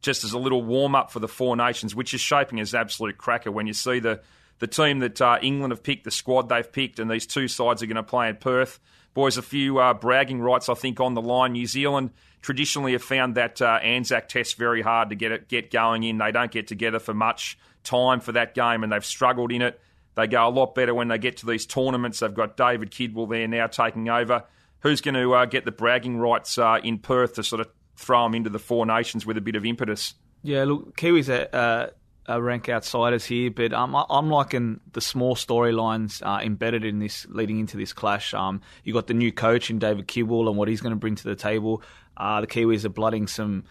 just 0.00 0.24
as 0.24 0.32
a 0.32 0.38
little 0.38 0.62
warm 0.62 0.94
up 0.94 1.10
for 1.10 1.18
the 1.18 1.28
Four 1.28 1.56
Nations, 1.56 1.94
which 1.94 2.14
is 2.14 2.20
shaping 2.20 2.60
as 2.60 2.74
absolute 2.74 3.18
cracker 3.18 3.50
when 3.50 3.66
you 3.66 3.74
see 3.74 3.98
the 3.98 4.20
the 4.60 4.68
team 4.68 5.00
that 5.00 5.20
uh, 5.20 5.36
England 5.42 5.72
have 5.72 5.82
picked, 5.82 6.04
the 6.04 6.12
squad 6.12 6.48
they've 6.48 6.70
picked, 6.70 7.00
and 7.00 7.10
these 7.10 7.26
two 7.26 7.48
sides 7.48 7.82
are 7.82 7.86
going 7.86 7.96
to 7.96 8.04
play 8.04 8.28
in 8.28 8.36
Perth. 8.36 8.78
Boys, 9.14 9.36
a 9.36 9.42
few 9.42 9.78
uh, 9.78 9.94
bragging 9.94 10.40
rights, 10.40 10.68
I 10.68 10.74
think, 10.74 11.00
on 11.00 11.14
the 11.14 11.22
line. 11.22 11.52
New 11.52 11.66
Zealand 11.66 12.10
traditionally 12.42 12.92
have 12.92 13.02
found 13.02 13.36
that 13.36 13.62
uh, 13.62 13.78
Anzac 13.82 14.28
test 14.28 14.58
very 14.58 14.82
hard 14.82 15.10
to 15.10 15.16
get 15.16 15.32
it 15.32 15.48
get 15.48 15.70
going 15.70 16.02
in. 16.02 16.18
They 16.18 16.32
don't 16.32 16.50
get 16.50 16.66
together 16.66 16.98
for 16.98 17.14
much 17.14 17.56
time 17.84 18.20
for 18.20 18.32
that 18.32 18.54
game, 18.54 18.82
and 18.82 18.92
they've 18.92 19.04
struggled 19.04 19.52
in 19.52 19.62
it. 19.62 19.80
They 20.16 20.26
go 20.26 20.46
a 20.46 20.50
lot 20.50 20.74
better 20.74 20.94
when 20.94 21.08
they 21.08 21.18
get 21.18 21.38
to 21.38 21.46
these 21.46 21.66
tournaments. 21.66 22.20
They've 22.20 22.34
got 22.34 22.56
David 22.56 22.90
Kidwell 22.90 23.28
there 23.28 23.48
now 23.48 23.66
taking 23.66 24.08
over 24.08 24.44
who's 24.84 25.00
going 25.00 25.14
to 25.14 25.34
uh, 25.34 25.46
get 25.46 25.64
the 25.64 25.72
bragging 25.72 26.18
rights 26.18 26.58
uh, 26.58 26.78
in 26.84 26.98
Perth 26.98 27.34
to 27.34 27.42
sort 27.42 27.60
of 27.60 27.68
throw 27.96 28.22
them 28.24 28.34
into 28.34 28.50
the 28.50 28.58
Four 28.58 28.86
Nations 28.86 29.26
with 29.26 29.36
a 29.36 29.40
bit 29.40 29.56
of 29.56 29.64
impetus? 29.64 30.14
Yeah, 30.42 30.64
look, 30.64 30.96
Kiwis 30.96 31.28
are, 31.30 31.90
uh, 32.28 32.40
rank 32.40 32.68
outsiders 32.68 33.24
here, 33.24 33.50
but 33.50 33.72
um, 33.72 33.94
I'm 33.94 34.30
liking 34.30 34.80
the 34.92 35.00
small 35.00 35.34
storylines 35.34 36.22
uh, 36.22 36.40
embedded 36.42 36.84
in 36.84 36.98
this, 36.98 37.26
leading 37.28 37.60
into 37.60 37.76
this 37.76 37.92
clash. 37.92 38.32
Um, 38.32 38.60
you 38.82 38.92
got 38.92 39.06
the 39.06 39.14
new 39.14 39.32
coach 39.32 39.70
in 39.70 39.78
David 39.78 40.08
Kidwell 40.08 40.48
and 40.48 40.56
what 40.56 40.68
he's 40.68 40.80
going 40.80 40.94
to 40.94 40.98
bring 40.98 41.16
to 41.16 41.24
the 41.24 41.36
table. 41.36 41.82
Uh, 42.16 42.40
the 42.40 42.46
Kiwis 42.46 42.84
are 42.84 42.90
blooding 42.90 43.26
some 43.26 43.64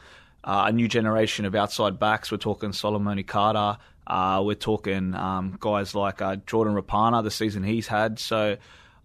uh, 0.44 0.66
a 0.68 0.72
new 0.72 0.88
generation 0.88 1.46
of 1.46 1.56
outside 1.56 2.00
backs. 2.00 2.32
We're 2.32 2.38
talking 2.38 2.72
Solomone 2.72 3.26
Kata. 3.26 3.80
Uh, 4.06 4.42
we're 4.44 4.56
talking 4.56 5.16
um, 5.16 5.58
guys 5.60 5.96
like 5.96 6.22
uh, 6.22 6.36
Jordan 6.46 6.76
Rapana, 6.76 7.24
the 7.24 7.32
season 7.32 7.64
he's 7.64 7.88
had. 7.88 8.20
So 8.20 8.58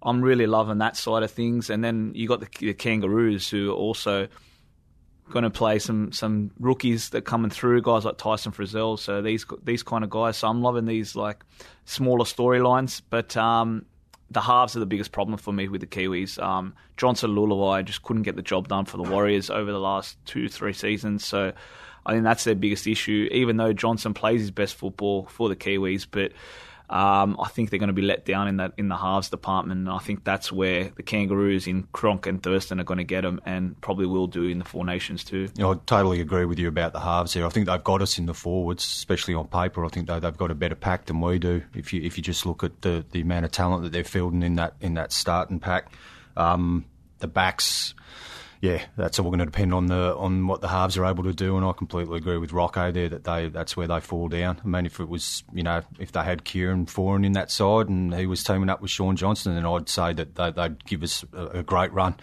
I'm 0.03 0.21
really 0.21 0.47
loving 0.47 0.79
that 0.79 0.97
side 0.97 1.23
of 1.23 1.31
things. 1.31 1.71
And 1.71 1.85
then 1.85 2.13
you 2.15 2.27
got 2.27 2.41
the, 2.41 2.49
the 2.59 2.75
Kangaroos 2.75 3.49
who 3.49 3.73
also 3.73 4.29
going 5.31 5.45
to 5.45 5.51
play 5.51 5.79
some 5.79 6.13
some 6.13 6.51
rookies 6.59 7.11
that 7.11 7.23
coming 7.23 7.51
through, 7.51 7.83
guys 7.83 8.05
like 8.05 8.19
Tyson 8.19 8.53
Frizell. 8.53 8.99
So 8.99 9.23
these 9.23 9.47
these 9.65 9.83
kind 9.83 10.05
of 10.05 10.11
guys. 10.11 10.39
So 10.39 10.49
I'm 10.49 10.63
loving 10.63 10.85
these 10.85 11.17
like 11.17 11.45
smaller 11.85 12.25
storylines, 12.25 13.03
but. 13.09 13.37
Um, 13.37 13.87
the 14.31 14.43
halves 14.43 14.77
are 14.77 14.81
the 14.81 14.87
biggest 14.87 15.11
problem 15.11 15.39
for 15.39 15.53
me 15.53 15.69
with 15.69 15.81
the 15.81 15.87
Kiwis. 15.87 16.39
Um, 16.39 16.75
Johnson 16.99 17.31
Leuluai 17.31 17.85
just 17.85 18.03
couldn't 18.03 18.25
get 18.25 18.37
the 18.37 18.43
job 18.43 18.69
done 18.69 18.85
for 18.85 18.99
the 18.99 19.11
Warriors 19.11 19.49
over 19.49 19.73
the 19.73 19.79
last 19.81 20.19
two, 20.27 20.51
three 20.51 20.75
seasons. 20.75 21.25
So 21.25 21.53
I 22.05 22.13
think 22.13 22.25
that's 22.25 22.45
their 22.45 22.55
biggest 22.55 22.87
issue. 22.87 23.29
Even 23.33 23.57
though 23.57 23.73
Johnson 23.73 24.13
plays 24.13 24.43
his 24.43 24.51
best 24.51 24.75
football 24.75 25.27
for 25.31 25.49
the 25.49 25.57
Kiwis, 25.57 26.07
but 26.11 26.33
um, 26.91 27.37
I 27.39 27.49
think 27.49 27.69
they're 27.69 27.79
going 27.79 27.89
to 27.89 27.93
be 27.95 28.03
let 28.03 28.25
down 28.25 28.49
in 28.49 28.57
that 28.59 28.73
in 28.79 28.89
the 28.89 28.97
halves 28.97 29.29
department. 29.29 29.81
And 29.81 29.91
I 29.91 29.99
think 29.99 30.25
that's 30.25 30.51
where 30.51 30.91
the 30.97 31.03
Kangaroos 31.03 31.67
in 31.67 31.83
Cronk 31.93 32.27
and 32.27 32.43
Thurston 32.43 32.81
are 32.81 32.85
going 32.85 32.99
to 32.99 33.05
get 33.05 33.23
them, 33.23 33.41
and 33.45 33.79
probably 33.81 34.07
will 34.07 34.27
do 34.27 34.45
in 34.45 34.59
the 34.59 34.65
Four 34.65 34.85
Nations 34.87 35.23
too. 35.23 35.49
I 35.59 35.75
totally 35.87 36.21
agree 36.21 36.47
with 36.47 36.59
you 36.59 36.69
about 36.69 36.93
the 36.93 37.01
halves 37.01 37.35
here. 37.35 37.45
I 37.45 37.51
think 37.51 37.67
they've 37.67 37.85
got 37.85 38.01
us 38.01 38.19
in 38.19 38.27
the 38.27 38.35
forwards, 38.35 38.85
especially 38.85 39.35
on 39.35 39.49
paper. 39.49 39.85
I 39.85 39.89
think 39.89 40.07
they, 40.07 40.15
have 40.15 40.39
got 40.39 40.51
a 40.51 40.55
better 40.55 40.75
pack 40.75 41.07
than 41.07 41.21
we 41.21 41.39
do. 41.39 41.63
If 41.75 41.93
you 41.93 42.01
if 42.03 42.17
you 42.17 42.23
just 42.23 42.47
look 42.47 42.65
at 42.65 42.81
the, 42.83 43.05
the 43.11 43.21
amount 43.21 43.45
of 43.45 43.51
talent 43.51 43.83
that 43.83 43.93
they're 43.93 44.05
fielding 44.05 44.43
in 44.43 44.55
that 44.57 44.75
in 44.81 44.95
that 44.95 45.13
starting 45.13 45.61
pack, 45.61 45.93
um, 46.37 46.87
the 47.19 47.29
backs 47.29 47.95
yeah, 48.61 48.85
that's 48.97 49.21
all 49.21 49.27
going 49.27 49.39
to 49.39 49.45
depend 49.45 49.73
on 49.73 49.87
the 49.87 50.17
on 50.17 50.49
what 50.49 50.61
the 50.61 50.69
halves 50.69 50.97
are 50.97 51.05
able 51.05 51.23
to 51.25 51.33
do. 51.33 51.57
And 51.57 51.65
I 51.65 51.73
completely 51.73 52.17
agree 52.17 52.39
with 52.39 52.53
Rocco 52.53 52.91
there 52.91 53.09
that 53.09 53.23
they 53.23 53.49
that's 53.49 53.77
where 53.77 53.87
they 53.87 54.01
fall 54.01 54.29
down. 54.29 54.61
I 54.65 54.67
mean, 54.67 54.85
if 54.85 54.99
it 54.99 55.09
was 55.09 55.45
you 55.53 55.63
know 55.63 55.83
if 56.01 56.11
they 56.11 56.25
had 56.25 56.45
Kieran 56.45 56.87
Foran 56.87 57.25
in 57.25 57.33
that 57.33 57.53
side 57.53 57.89
and 57.89 58.13
he 58.13 58.27
was 58.27 58.43
teaming 58.43 58.69
up 58.69 58.83
with 58.83 58.91
Shaun 58.91 59.15
Johnson, 59.15 59.55
then 59.55 59.65
I'd 59.65 59.89
say 59.89 60.13
that 60.13 60.35
they, 60.35 60.51
would 60.51 60.85
give 60.85 61.05
us 61.05 61.25
a, 61.33 61.47
a, 61.59 61.63
great 61.63 61.93
run 61.93 62.17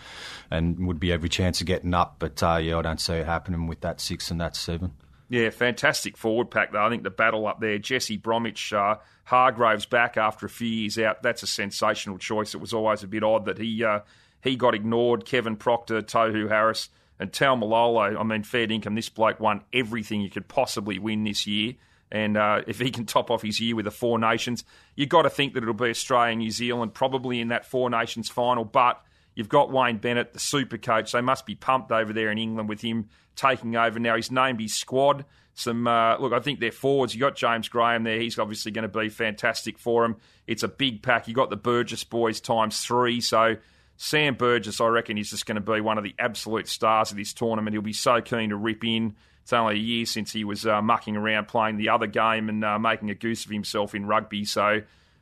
and 0.51 0.87
would 0.87 0.99
be 0.99 1.13
every 1.13 1.29
chance 1.29 1.61
of 1.61 1.67
getting 1.67 1.93
up. 1.93 2.17
But 2.19 2.43
uh, 2.43 2.57
yeah, 2.57 2.79
I 2.79 2.81
don't 2.81 2.99
see 2.99 3.13
it 3.13 3.25
happening 3.25 3.67
with 3.67 3.79
that 3.81 4.01
six 4.01 4.29
and 4.29 4.41
that 4.41 4.57
seven. 4.57 4.91
Yeah, 5.29 5.49
fantastic 5.51 6.17
forward 6.17 6.51
pack 6.51 6.73
though. 6.73 6.85
I 6.85 6.89
think 6.89 7.03
the 7.03 7.09
battle 7.09 7.47
up 7.47 7.61
there, 7.61 7.77
Jesse 7.77 8.17
Bromwich, 8.17 8.73
uh, 8.73 8.97
Hargraves 9.23 9.85
back 9.85 10.17
after 10.17 10.45
a 10.45 10.49
few 10.49 10.67
years 10.67 10.99
out. 10.99 11.23
That's 11.23 11.43
a 11.43 11.47
sensational 11.47 12.17
choice. 12.17 12.53
It 12.53 12.61
was 12.61 12.73
always 12.73 13.03
a 13.03 13.07
bit 13.07 13.23
odd 13.23 13.45
that 13.45 13.57
he. 13.57 13.85
Uh, 13.85 14.01
he 14.45 14.55
got 14.55 14.73
ignored. 14.73 15.25
Kevin 15.25 15.57
Proctor, 15.57 16.01
Tohu 16.01 16.47
Harris, 16.47 16.89
and 17.19 17.31
Taumalolo. 17.31 18.17
I 18.17 18.23
mean, 18.23 18.43
fair 18.43 18.71
income. 18.71 18.95
This 18.95 19.09
bloke 19.09 19.39
won 19.39 19.61
everything 19.73 20.21
you 20.21 20.29
could 20.29 20.47
possibly 20.47 20.99
win 20.99 21.23
this 21.23 21.45
year. 21.45 21.73
And 22.11 22.37
uh, 22.37 22.61
if 22.67 22.79
he 22.79 22.91
can 22.91 23.05
top 23.05 23.31
off 23.31 23.41
his 23.41 23.59
year 23.59 23.75
with 23.75 23.85
the 23.85 23.91
Four 23.91 24.19
Nations, 24.19 24.63
you've 24.95 25.09
got 25.09 25.23
to 25.23 25.29
think 25.29 25.53
that 25.53 25.63
it'll 25.63 25.73
be 25.73 25.89
Australia 25.89 26.31
and 26.31 26.39
New 26.39 26.51
Zealand 26.51 26.93
probably 26.93 27.41
in 27.41 27.49
that 27.49 27.65
Four 27.65 27.89
Nations 27.89 28.29
final. 28.29 28.63
But 28.63 29.03
you've 29.33 29.49
got 29.49 29.71
Wayne 29.71 29.97
Bennett, 29.97 30.33
the 30.33 30.39
super 30.39 30.77
coach. 30.77 31.11
They 31.11 31.21
must 31.21 31.45
be 31.45 31.55
pumped 31.55 31.91
over 31.91 32.13
there 32.13 32.31
in 32.31 32.37
England 32.37 32.69
with 32.69 32.81
him 32.81 33.09
taking 33.35 33.75
over. 33.75 33.99
Now 33.99 34.15
he's 34.15 34.31
named 34.31 34.61
his 34.61 34.73
squad. 34.73 35.25
Some 35.55 35.87
uh, 35.87 36.17
look, 36.17 36.33
I 36.33 36.39
think 36.39 36.59
they're 36.59 36.71
forwards. 36.71 37.15
You 37.15 37.21
got 37.21 37.35
James 37.35 37.69
Graham 37.69 38.03
there. 38.03 38.19
He's 38.19 38.37
obviously 38.37 38.73
going 38.73 38.89
to 38.89 38.99
be 38.99 39.07
fantastic 39.07 39.79
for 39.79 40.03
him. 40.03 40.17
It's 40.47 40.63
a 40.63 40.67
big 40.67 41.01
pack. 41.01 41.29
You 41.29 41.33
got 41.33 41.49
the 41.49 41.55
Burgess 41.55 42.03
boys 42.03 42.41
times 42.41 42.81
three. 42.81 43.21
So 43.21 43.55
Sam 43.97 44.35
Burgess, 44.35 44.81
I 44.81 44.87
reckon, 44.87 45.17
is 45.17 45.29
just 45.29 45.45
going 45.45 45.55
to 45.55 45.61
be 45.61 45.81
one 45.81 45.97
of 45.97 46.03
the 46.03 46.15
absolute 46.19 46.67
stars 46.67 47.11
of 47.11 47.17
this 47.17 47.33
tournament. 47.33 47.73
He'll 47.73 47.81
be 47.81 47.93
so 47.93 48.21
keen 48.21 48.49
to 48.49 48.55
rip 48.55 48.83
in. 48.83 49.15
It's 49.43 49.53
only 49.53 49.75
a 49.75 49.79
year 49.79 50.05
since 50.05 50.31
he 50.33 50.43
was 50.43 50.65
uh, 50.65 50.81
mucking 50.81 51.15
around 51.15 51.47
playing 51.47 51.77
the 51.77 51.89
other 51.89 52.07
game 52.07 52.49
and 52.49 52.65
uh, 52.65 52.79
making 52.79 53.09
a 53.11 53.15
goose 53.15 53.45
of 53.45 53.51
himself 53.51 53.93
in 53.93 54.05
rugby. 54.05 54.43
So 54.43 54.81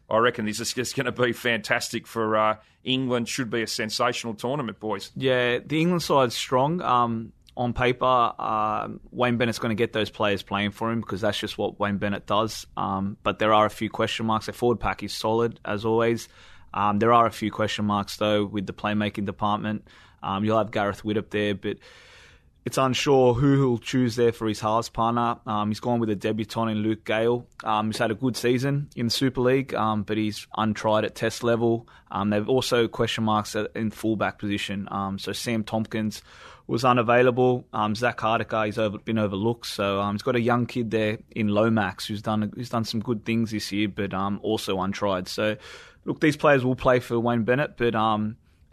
I 0.10 0.18
reckon 0.18 0.46
this 0.46 0.60
is 0.60 0.74
just 0.76 0.96
going 0.96 1.06
to 1.06 1.12
be 1.12 1.34
fantastic 1.34 2.08
for 2.08 2.38
uh, 2.38 2.56
England. 2.84 3.28
Should 3.28 3.50
be 3.50 3.64
a 3.64 3.68
sensational 3.68 4.34
tournament, 4.34 4.80
boys. 4.80 5.12
Yeah, 5.16 5.60
the 5.60 5.82
England 5.82 6.04
side's 6.04 6.36
strong. 6.36 6.82
Um, 6.82 7.34
on 7.56 7.74
paper, 7.74 8.34
uh, 8.40 8.88
Wayne 9.12 9.38
Bennett's 9.38 9.60
going 9.60 9.76
to 9.76 9.80
get 9.80 9.94
those 9.94 10.10
players 10.10 10.42
playing 10.42 10.72
for 10.72 10.92
him 10.92 11.02
because 11.02 11.22
that's 11.22 11.38
just 11.38 11.58
what 11.58 11.80
Wayne 11.80 11.98
Bennett 11.98 12.26
does. 12.26 12.66
Um, 12.76 13.18
but 13.24 13.40
there 13.40 13.54
are 13.54 13.66
a 13.66 13.70
few 13.70 13.90
question 13.90 14.26
marks. 14.26 14.48
Their 14.48 14.54
forward 14.54 14.80
pack 14.80 15.04
is 15.04 15.14
solid 15.14 15.60
as 15.64 15.86
always. 15.86 16.30
Um, 16.74 17.00
there 17.00 17.14
are 17.14 17.26
a 17.26 17.32
few 17.32 17.52
question 17.52 17.86
marks 17.86 18.18
though 18.18 18.46
with 18.46 18.66
the 18.66 18.74
playmaking 18.74 19.26
department. 19.26 19.88
Um, 20.22 20.46
you'll 20.46 20.58
have 20.58 20.72
Gareth 20.72 21.04
Widdop 21.04 21.30
there, 21.30 21.54
but 21.54 21.78
it's 22.66 22.78
unsure 22.78 23.34
who 23.34 23.58
he'll 23.58 23.78
choose 23.78 24.16
there 24.16 24.32
for 24.32 24.48
his 24.48 24.62
halves 24.62 24.88
partner. 24.88 25.38
Um, 25.46 25.70
he's 25.70 25.82
gone 25.82 26.00
with 26.00 26.10
a 26.10 26.16
debutant 26.16 26.72
in 26.72 26.78
Luke 26.78 27.04
Gale. 27.04 27.46
Um, 27.64 27.88
he's 27.88 27.98
had 27.98 28.10
a 28.10 28.16
good 28.16 28.38
season 28.38 28.90
in 28.96 29.08
the 29.08 29.12
Super 29.12 29.42
League, 29.42 29.74
um, 29.74 30.04
but 30.04 30.18
he's 30.18 30.48
untried 30.56 31.04
at 31.04 31.14
Test 31.14 31.44
level. 31.44 31.88
Um, 32.10 32.30
they've 32.30 32.48
also 32.48 32.88
question 32.88 33.26
marks 33.26 33.56
in 33.76 33.92
fullback 33.92 34.40
position. 34.40 34.88
Um, 34.92 35.20
so 35.20 35.34
Sam 35.34 35.66
Tomkins 35.66 36.22
was 36.66 36.86
unavailable. 36.86 37.68
Um, 37.74 37.96
Zak 37.96 38.20
Hardaker, 38.20 38.66
he's 38.66 38.78
over, 38.78 38.98
been 38.98 39.18
overlooked. 39.18 39.66
So 39.66 40.10
he's 40.14 40.22
got 40.22 40.38
a 40.38 40.42
young 40.42 40.66
kid 40.66 40.90
there 40.90 41.18
in 41.32 41.50
Lomax 41.50 42.06
who's 42.06 42.22
done 42.22 42.54
who's 42.56 42.70
done 42.70 42.86
some 42.86 43.02
good 43.02 43.26
things 43.26 43.52
this 43.52 43.74
year, 43.74 43.90
but 43.90 44.14
also 44.14 44.80
untried. 44.80 45.28
So 45.28 45.58
look, 46.06 46.20
these 46.20 46.38
players 46.38 46.64
will 46.64 46.76
play 46.76 47.00
for 47.00 47.20
Wayne 47.20 47.44
Bennett, 47.44 47.78
but 47.78 47.96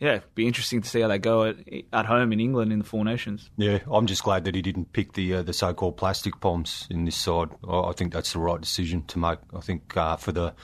yeah, 0.00 0.12
it'd 0.12 0.34
be 0.34 0.46
interesting 0.46 0.80
to 0.80 0.88
see 0.88 1.02
how 1.02 1.08
they 1.08 1.18
go 1.18 1.44
at, 1.44 1.56
at 1.92 2.06
home 2.06 2.32
in 2.32 2.40
England 2.40 2.72
in 2.72 2.78
the 2.78 2.84
Four 2.86 3.04
Nations. 3.04 3.50
Yeah, 3.58 3.80
I'm 3.90 4.06
just 4.06 4.24
glad 4.24 4.44
that 4.44 4.54
he 4.54 4.62
didn't 4.62 4.94
pick 4.94 5.12
the 5.12 5.34
uh, 5.34 5.42
the 5.42 5.52
so-called 5.52 5.98
plastic 5.98 6.40
Poms 6.40 6.86
in 6.90 7.04
this 7.04 7.16
side. 7.16 7.50
I, 7.68 7.92
think 7.92 8.14
that's 8.14 8.32
the 8.32 8.38
right 8.38 8.60
decision 8.60 9.04
to 9.08 9.18
make. 9.18 9.38
I 9.54 9.60
think 9.60 9.94
uh, 9.96 10.16
for 10.16 10.32
the 10.32 10.54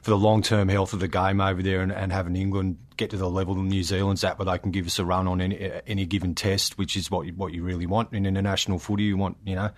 for 0.00 0.10
the 0.10 0.16
long 0.16 0.42
term 0.42 0.68
health 0.68 0.92
of 0.92 1.00
the 1.00 1.08
game 1.08 1.40
over 1.40 1.60
there 1.60 1.80
and, 1.80 1.90
and 1.90 2.12
having 2.12 2.36
England 2.36 2.78
get 2.96 3.10
to 3.10 3.16
the 3.16 3.28
level 3.28 3.54
that 3.54 3.62
New 3.62 3.82
Zealand's 3.82 4.24
at, 4.24 4.38
where 4.38 4.46
they 4.46 4.58
can 4.58 4.70
give 4.70 4.86
us 4.86 4.98
a 4.98 5.04
run 5.04 5.26
on 5.26 5.40
any, 5.40 5.70
any 5.86 6.06
given 6.06 6.34
test, 6.34 6.78
which 6.78 6.96
is 6.96 7.10
what 7.10 7.26
you, 7.26 7.32
what 7.32 7.52
you 7.52 7.62
really 7.62 7.86
want 7.86 8.12
in 8.12 8.26
international 8.26 8.78
footy. 8.78 9.04
You 9.04 9.16
want 9.16 9.36
you 9.44 9.54
know 9.54 9.70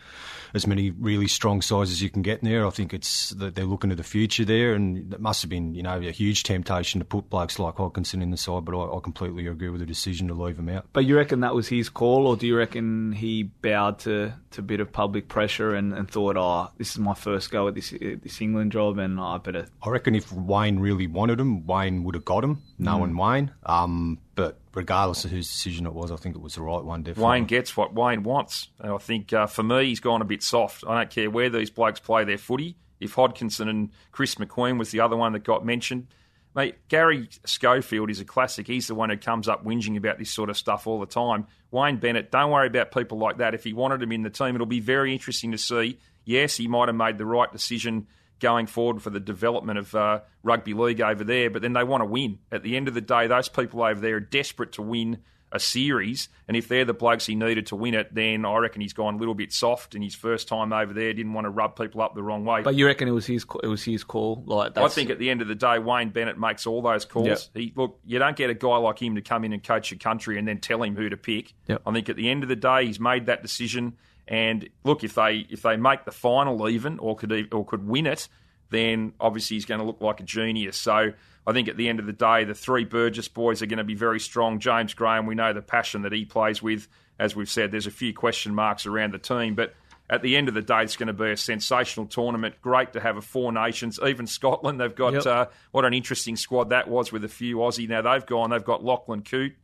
as 0.54 0.66
many 0.66 0.90
really 0.90 1.28
strong 1.28 1.62
sides 1.62 1.90
as 1.90 2.02
you 2.02 2.10
can 2.10 2.22
get 2.22 2.42
in 2.42 2.48
there. 2.48 2.66
I 2.66 2.70
think 2.70 2.94
it's 2.94 3.30
that 3.30 3.54
they're 3.54 3.64
looking 3.64 3.90
to 3.90 3.96
the 3.96 4.02
future 4.02 4.44
there, 4.44 4.74
and 4.74 5.12
it 5.12 5.20
must 5.20 5.42
have 5.42 5.50
been 5.50 5.74
you 5.74 5.82
know 5.82 5.98
a 5.98 6.10
huge 6.10 6.42
temptation 6.42 7.00
to 7.00 7.04
put 7.04 7.30
blokes 7.30 7.58
like 7.58 7.76
Hodkinson 7.76 8.22
in 8.22 8.30
the 8.30 8.36
side, 8.36 8.64
but 8.64 8.76
I, 8.76 8.96
I 8.96 9.00
completely 9.00 9.46
agree 9.46 9.68
with 9.68 9.80
the 9.80 9.86
decision 9.86 10.28
to 10.28 10.34
leave 10.34 10.58
him 10.58 10.68
out. 10.68 10.86
But 10.92 11.04
you 11.04 11.16
reckon 11.16 11.40
that 11.40 11.54
was 11.54 11.68
his 11.68 11.88
call, 11.88 12.26
or 12.26 12.36
do 12.36 12.46
you 12.46 12.56
reckon 12.56 13.12
he 13.12 13.44
bowed 13.44 13.98
to, 14.00 14.32
to 14.52 14.60
a 14.60 14.64
bit 14.64 14.80
of 14.80 14.92
public 14.92 15.28
pressure 15.28 15.74
and, 15.74 15.92
and 15.92 16.10
thought, 16.10 16.36
oh, 16.36 16.70
this 16.78 16.90
is 16.90 16.98
my 16.98 17.14
first 17.14 17.50
go 17.50 17.68
at 17.68 17.74
this 17.74 17.90
this 17.90 18.40
England 18.40 18.72
job, 18.72 18.98
and 18.98 19.20
I 19.20 19.38
better. 19.38 19.66
I 19.82 19.90
reckon 19.90 20.14
if 20.14 20.32
Wayne 20.32 20.78
really 20.78 21.06
wanted 21.06 21.40
him, 21.40 21.66
Wayne 21.66 22.04
would 22.04 22.14
have 22.14 22.24
got 22.24 22.44
him. 22.44 22.62
No 22.78 22.98
mm. 22.98 23.05
Wayne. 23.14 23.52
Um, 23.64 24.18
but 24.34 24.58
regardless 24.74 25.24
of 25.24 25.30
whose 25.30 25.48
decision 25.48 25.86
it 25.86 25.92
was, 25.92 26.10
I 26.10 26.16
think 26.16 26.34
it 26.34 26.40
was 26.40 26.54
the 26.54 26.62
right 26.62 26.82
one. 26.82 27.02
Definitely. 27.02 27.30
Wayne 27.30 27.44
gets 27.44 27.76
what 27.76 27.94
Wayne 27.94 28.22
wants, 28.22 28.68
and 28.80 28.92
I 28.92 28.98
think 28.98 29.32
uh, 29.32 29.46
for 29.46 29.62
me, 29.62 29.86
he's 29.86 30.00
gone 30.00 30.22
a 30.22 30.24
bit 30.24 30.42
soft. 30.42 30.84
I 30.86 30.98
don't 30.98 31.10
care 31.10 31.30
where 31.30 31.50
these 31.50 31.70
blokes 31.70 32.00
play 32.00 32.24
their 32.24 32.38
footy. 32.38 32.76
If 32.98 33.14
Hodkinson 33.14 33.68
and 33.68 33.90
Chris 34.10 34.36
McQueen 34.36 34.78
was 34.78 34.90
the 34.90 35.00
other 35.00 35.16
one 35.16 35.32
that 35.34 35.44
got 35.44 35.66
mentioned, 35.66 36.06
mate, 36.54 36.76
Garry 36.88 37.28
Schofield 37.44 38.10
is 38.10 38.20
a 38.20 38.24
classic. 38.24 38.66
He's 38.66 38.86
the 38.86 38.94
one 38.94 39.10
who 39.10 39.18
comes 39.18 39.48
up 39.48 39.64
whinging 39.64 39.96
about 39.98 40.18
this 40.18 40.30
sort 40.30 40.48
of 40.48 40.56
stuff 40.56 40.86
all 40.86 40.98
the 40.98 41.06
time. 41.06 41.46
Wayne 41.70 41.98
Bennett, 41.98 42.30
don't 42.30 42.50
worry 42.50 42.68
about 42.68 42.92
people 42.92 43.18
like 43.18 43.38
that. 43.38 43.54
If 43.54 43.64
he 43.64 43.74
wanted 43.74 44.02
him 44.02 44.12
in 44.12 44.22
the 44.22 44.30
team, 44.30 44.54
it'll 44.54 44.66
be 44.66 44.80
very 44.80 45.12
interesting 45.12 45.52
to 45.52 45.58
see. 45.58 45.98
Yes, 46.24 46.56
he 46.56 46.68
might 46.68 46.88
have 46.88 46.96
made 46.96 47.18
the 47.18 47.26
right 47.26 47.52
decision 47.52 48.06
going 48.40 48.66
forward 48.66 49.02
for 49.02 49.10
the 49.10 49.20
development 49.20 49.78
of 49.78 49.94
uh, 49.94 50.20
rugby 50.42 50.74
league 50.74 51.00
over 51.00 51.24
there, 51.24 51.50
but 51.50 51.62
then 51.62 51.72
they 51.72 51.84
want 51.84 52.02
to 52.02 52.06
win. 52.06 52.38
At 52.52 52.62
the 52.62 52.76
end 52.76 52.88
of 52.88 52.94
the 52.94 53.00
day, 53.00 53.26
those 53.26 53.48
people 53.48 53.82
over 53.82 54.00
there 54.00 54.16
are 54.16 54.20
desperate 54.20 54.72
to 54.72 54.82
win 54.82 55.18
a 55.52 55.60
series, 55.60 56.28
and 56.48 56.56
if 56.56 56.66
they're 56.68 56.84
the 56.84 56.92
blokes 56.92 57.24
he 57.24 57.34
needed 57.34 57.66
to 57.66 57.76
win 57.76 57.94
it, 57.94 58.12
then 58.12 58.44
I 58.44 58.58
reckon 58.58 58.80
he's 58.82 58.92
gone 58.92 59.14
a 59.14 59.16
little 59.16 59.34
bit 59.34 59.52
soft 59.52 59.94
in 59.94 60.02
his 60.02 60.14
first 60.14 60.48
time 60.48 60.72
over 60.72 60.92
there. 60.92 61.12
Didn't 61.12 61.32
want 61.32 61.44
to 61.44 61.50
rub 61.50 61.76
people 61.76 62.02
up 62.02 62.14
the 62.14 62.22
wrong 62.22 62.44
way. 62.44 62.62
But 62.62 62.74
you 62.74 62.86
reckon 62.86 63.06
it 63.06 63.12
was 63.12 63.26
his 63.26 63.46
it 63.62 63.68
was 63.68 63.84
his 63.84 64.04
call? 64.04 64.42
Like 64.44 64.76
I 64.76 64.88
think 64.88 65.08
at 65.10 65.18
the 65.18 65.30
end 65.30 65.42
of 65.42 65.48
the 65.48 65.54
day, 65.54 65.78
Wayne 65.78 66.10
Bennett 66.10 66.38
makes 66.38 66.66
all 66.66 66.82
those 66.82 67.04
calls. 67.04 67.26
Yep. 67.26 67.38
He 67.54 67.72
look, 67.76 68.00
you 68.04 68.18
don't 68.18 68.36
get 68.36 68.50
a 68.50 68.54
guy 68.54 68.76
like 68.76 69.00
him 69.00 69.14
to 69.14 69.22
come 69.22 69.44
in 69.44 69.52
and 69.52 69.62
coach 69.62 69.90
your 69.90 69.98
country 69.98 70.38
and 70.38 70.46
then 70.46 70.58
tell 70.58 70.82
him 70.82 70.96
who 70.96 71.08
to 71.08 71.16
pick. 71.16 71.54
Yep. 71.68 71.82
I 71.86 71.92
think 71.92 72.08
at 72.08 72.16
the 72.16 72.28
end 72.28 72.42
of 72.42 72.48
the 72.48 72.56
day, 72.56 72.86
he's 72.86 73.00
made 73.00 73.26
that 73.26 73.42
decision. 73.42 73.96
And 74.28 74.68
look, 74.84 75.04
if 75.04 75.14
they 75.14 75.46
if 75.48 75.62
they 75.62 75.76
make 75.76 76.04
the 76.04 76.12
final 76.12 76.68
even 76.68 76.98
or 76.98 77.16
could 77.16 77.52
or 77.52 77.64
could 77.64 77.86
win 77.86 78.06
it, 78.06 78.28
then 78.70 79.12
obviously 79.20 79.56
he's 79.56 79.64
going 79.64 79.80
to 79.80 79.86
look 79.86 80.00
like 80.00 80.20
a 80.20 80.24
genius. 80.24 80.76
So 80.76 81.12
I 81.46 81.52
think 81.52 81.68
at 81.68 81.76
the 81.76 81.88
end 81.88 82.00
of 82.00 82.06
the 82.06 82.12
day, 82.12 82.44
the 82.44 82.54
three 82.54 82.84
Burgess 82.84 83.28
boys 83.28 83.62
are 83.62 83.66
going 83.66 83.78
to 83.78 83.84
be 83.84 83.94
very 83.94 84.18
strong. 84.18 84.58
James 84.58 84.94
Graham, 84.94 85.26
we 85.26 85.34
know 85.34 85.52
the 85.52 85.62
passion 85.62 86.02
that 86.02 86.12
he 86.12 86.24
plays 86.24 86.62
with. 86.62 86.88
As 87.18 87.36
we've 87.36 87.48
said, 87.48 87.70
there's 87.70 87.86
a 87.86 87.92
few 87.92 88.12
question 88.12 88.54
marks 88.54 88.84
around 88.84 89.14
the 89.14 89.18
team, 89.18 89.54
but 89.54 89.74
at 90.08 90.22
the 90.22 90.36
end 90.36 90.48
of 90.48 90.54
the 90.54 90.62
day, 90.62 90.82
it's 90.82 90.96
going 90.96 91.06
to 91.08 91.12
be 91.12 91.30
a 91.30 91.36
sensational 91.36 92.06
tournament. 92.06 92.56
Great 92.62 92.92
to 92.92 93.00
have 93.00 93.16
a 93.16 93.22
Four 93.22 93.52
Nations. 93.52 93.98
Even 94.04 94.26
Scotland, 94.26 94.80
they've 94.80 94.94
got 94.94 95.14
yep. 95.14 95.26
uh, 95.26 95.46
what 95.72 95.84
an 95.84 95.94
interesting 95.94 96.36
squad 96.36 96.70
that 96.70 96.88
was 96.88 97.10
with 97.10 97.24
a 97.24 97.28
few 97.28 97.56
Aussie. 97.56 97.88
Now 97.88 98.02
they've 98.02 98.26
gone. 98.26 98.50
They've 98.50 98.62
got 98.62 98.84
Lachlan 98.84 99.22
Coote, 99.22 99.54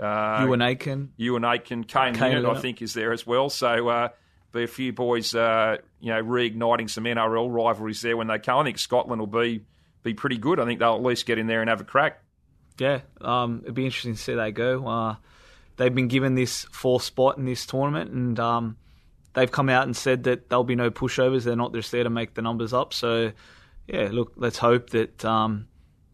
uh, 0.00 0.46
Euan 0.46 0.62
Aitken, 0.62 1.12
Euan 1.18 1.44
Aitken, 1.44 1.84
Kane, 1.84 2.14
Kane 2.14 2.34
Linnett, 2.34 2.56
I 2.56 2.60
think, 2.60 2.82
is 2.82 2.94
there 2.94 3.12
as 3.12 3.26
well. 3.26 3.50
So. 3.50 3.88
Uh, 3.88 4.08
be 4.52 4.64
a 4.64 4.66
few 4.66 4.92
boys, 4.92 5.34
uh, 5.34 5.76
you 6.00 6.12
know, 6.12 6.22
reigniting 6.22 6.90
some 6.90 7.04
NRL 7.04 7.52
rivalries 7.52 8.00
there 8.00 8.16
when 8.16 8.26
they 8.26 8.38
come. 8.38 8.58
I 8.58 8.64
think 8.64 8.78
Scotland 8.78 9.20
will 9.20 9.26
be 9.26 9.64
be 10.02 10.14
pretty 10.14 10.38
good. 10.38 10.58
I 10.58 10.64
think 10.64 10.80
they'll 10.80 10.94
at 10.94 11.02
least 11.02 11.26
get 11.26 11.38
in 11.38 11.46
there 11.46 11.60
and 11.60 11.70
have 11.70 11.80
a 11.80 11.84
crack. 11.84 12.22
Yeah, 12.78 13.00
um, 13.20 13.60
it'd 13.62 13.74
be 13.74 13.84
interesting 13.84 14.14
to 14.14 14.20
see 14.20 14.34
they 14.34 14.52
go. 14.52 14.86
Uh, 14.86 15.16
they've 15.76 15.94
been 15.94 16.08
given 16.08 16.34
this 16.34 16.64
fourth 16.72 17.02
spot 17.02 17.36
in 17.36 17.44
this 17.44 17.66
tournament, 17.66 18.10
and 18.10 18.40
um, 18.40 18.76
they've 19.34 19.50
come 19.50 19.68
out 19.68 19.84
and 19.84 19.96
said 19.96 20.24
that 20.24 20.48
there'll 20.48 20.64
be 20.64 20.76
no 20.76 20.90
pushovers. 20.90 21.44
They're 21.44 21.56
not 21.56 21.74
just 21.74 21.92
there 21.92 22.04
to 22.04 22.10
make 22.10 22.34
the 22.34 22.42
numbers 22.42 22.72
up. 22.72 22.94
So, 22.94 23.32
yeah, 23.86 24.08
look, 24.10 24.32
let's 24.36 24.56
hope 24.56 24.90
that 24.90 25.22
um, 25.24 25.68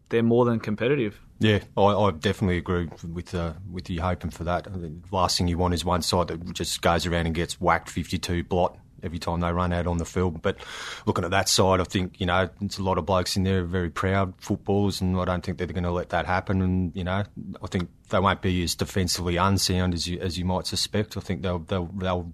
they're 0.09 0.23
more 0.23 0.45
than 0.45 0.59
competitive. 0.59 1.19
Yeah, 1.39 1.59
I, 1.75 1.81
I 1.83 2.11
definitely 2.11 2.57
agree 2.57 2.89
with 3.07 3.35
uh, 3.35 3.53
with 3.71 3.89
you 3.89 4.01
hoping 4.01 4.31
for 4.31 4.43
that. 4.45 4.63
The 4.63 4.91
last 5.11 5.37
thing 5.37 5.47
you 5.47 5.57
want 5.57 5.73
is 5.73 5.85
one 5.85 6.01
side 6.01 6.29
that 6.29 6.53
just 6.53 6.81
goes 6.81 7.05
around 7.05 7.27
and 7.27 7.35
gets 7.35 7.61
whacked 7.61 7.89
52 7.89 8.43
blot 8.43 8.77
every 9.03 9.19
time 9.19 9.39
they 9.41 9.51
run 9.51 9.71
out 9.71 9.85
on 9.85 9.97
the 9.97 10.05
field. 10.05 10.41
But 10.41 10.57
looking 11.05 11.23
at 11.23 11.31
that 11.31 11.47
side, 11.49 11.79
I 11.79 11.83
think 11.83 12.19
you 12.19 12.25
know 12.25 12.49
it's 12.61 12.79
a 12.79 12.83
lot 12.83 12.97
of 12.97 13.05
blokes 13.05 13.35
in 13.37 13.43
there, 13.43 13.63
very 13.63 13.89
proud 13.89 14.33
footballers, 14.37 15.01
and 15.01 15.17
I 15.19 15.25
don't 15.25 15.43
think 15.43 15.57
they're 15.57 15.67
going 15.67 15.83
to 15.83 15.91
let 15.91 16.09
that 16.09 16.25
happen. 16.25 16.61
And 16.61 16.95
you 16.95 17.03
know, 17.03 17.23
I 17.61 17.67
think 17.67 17.89
they 18.09 18.19
won't 18.19 18.41
be 18.41 18.63
as 18.63 18.75
defensively 18.75 19.37
unsound 19.37 19.93
as 19.93 20.07
you 20.07 20.19
as 20.19 20.37
you 20.37 20.45
might 20.45 20.65
suspect. 20.65 21.17
I 21.17 21.19
think 21.19 21.41
they'll 21.41 21.59
they'll 21.59 21.85
they'll. 21.85 22.31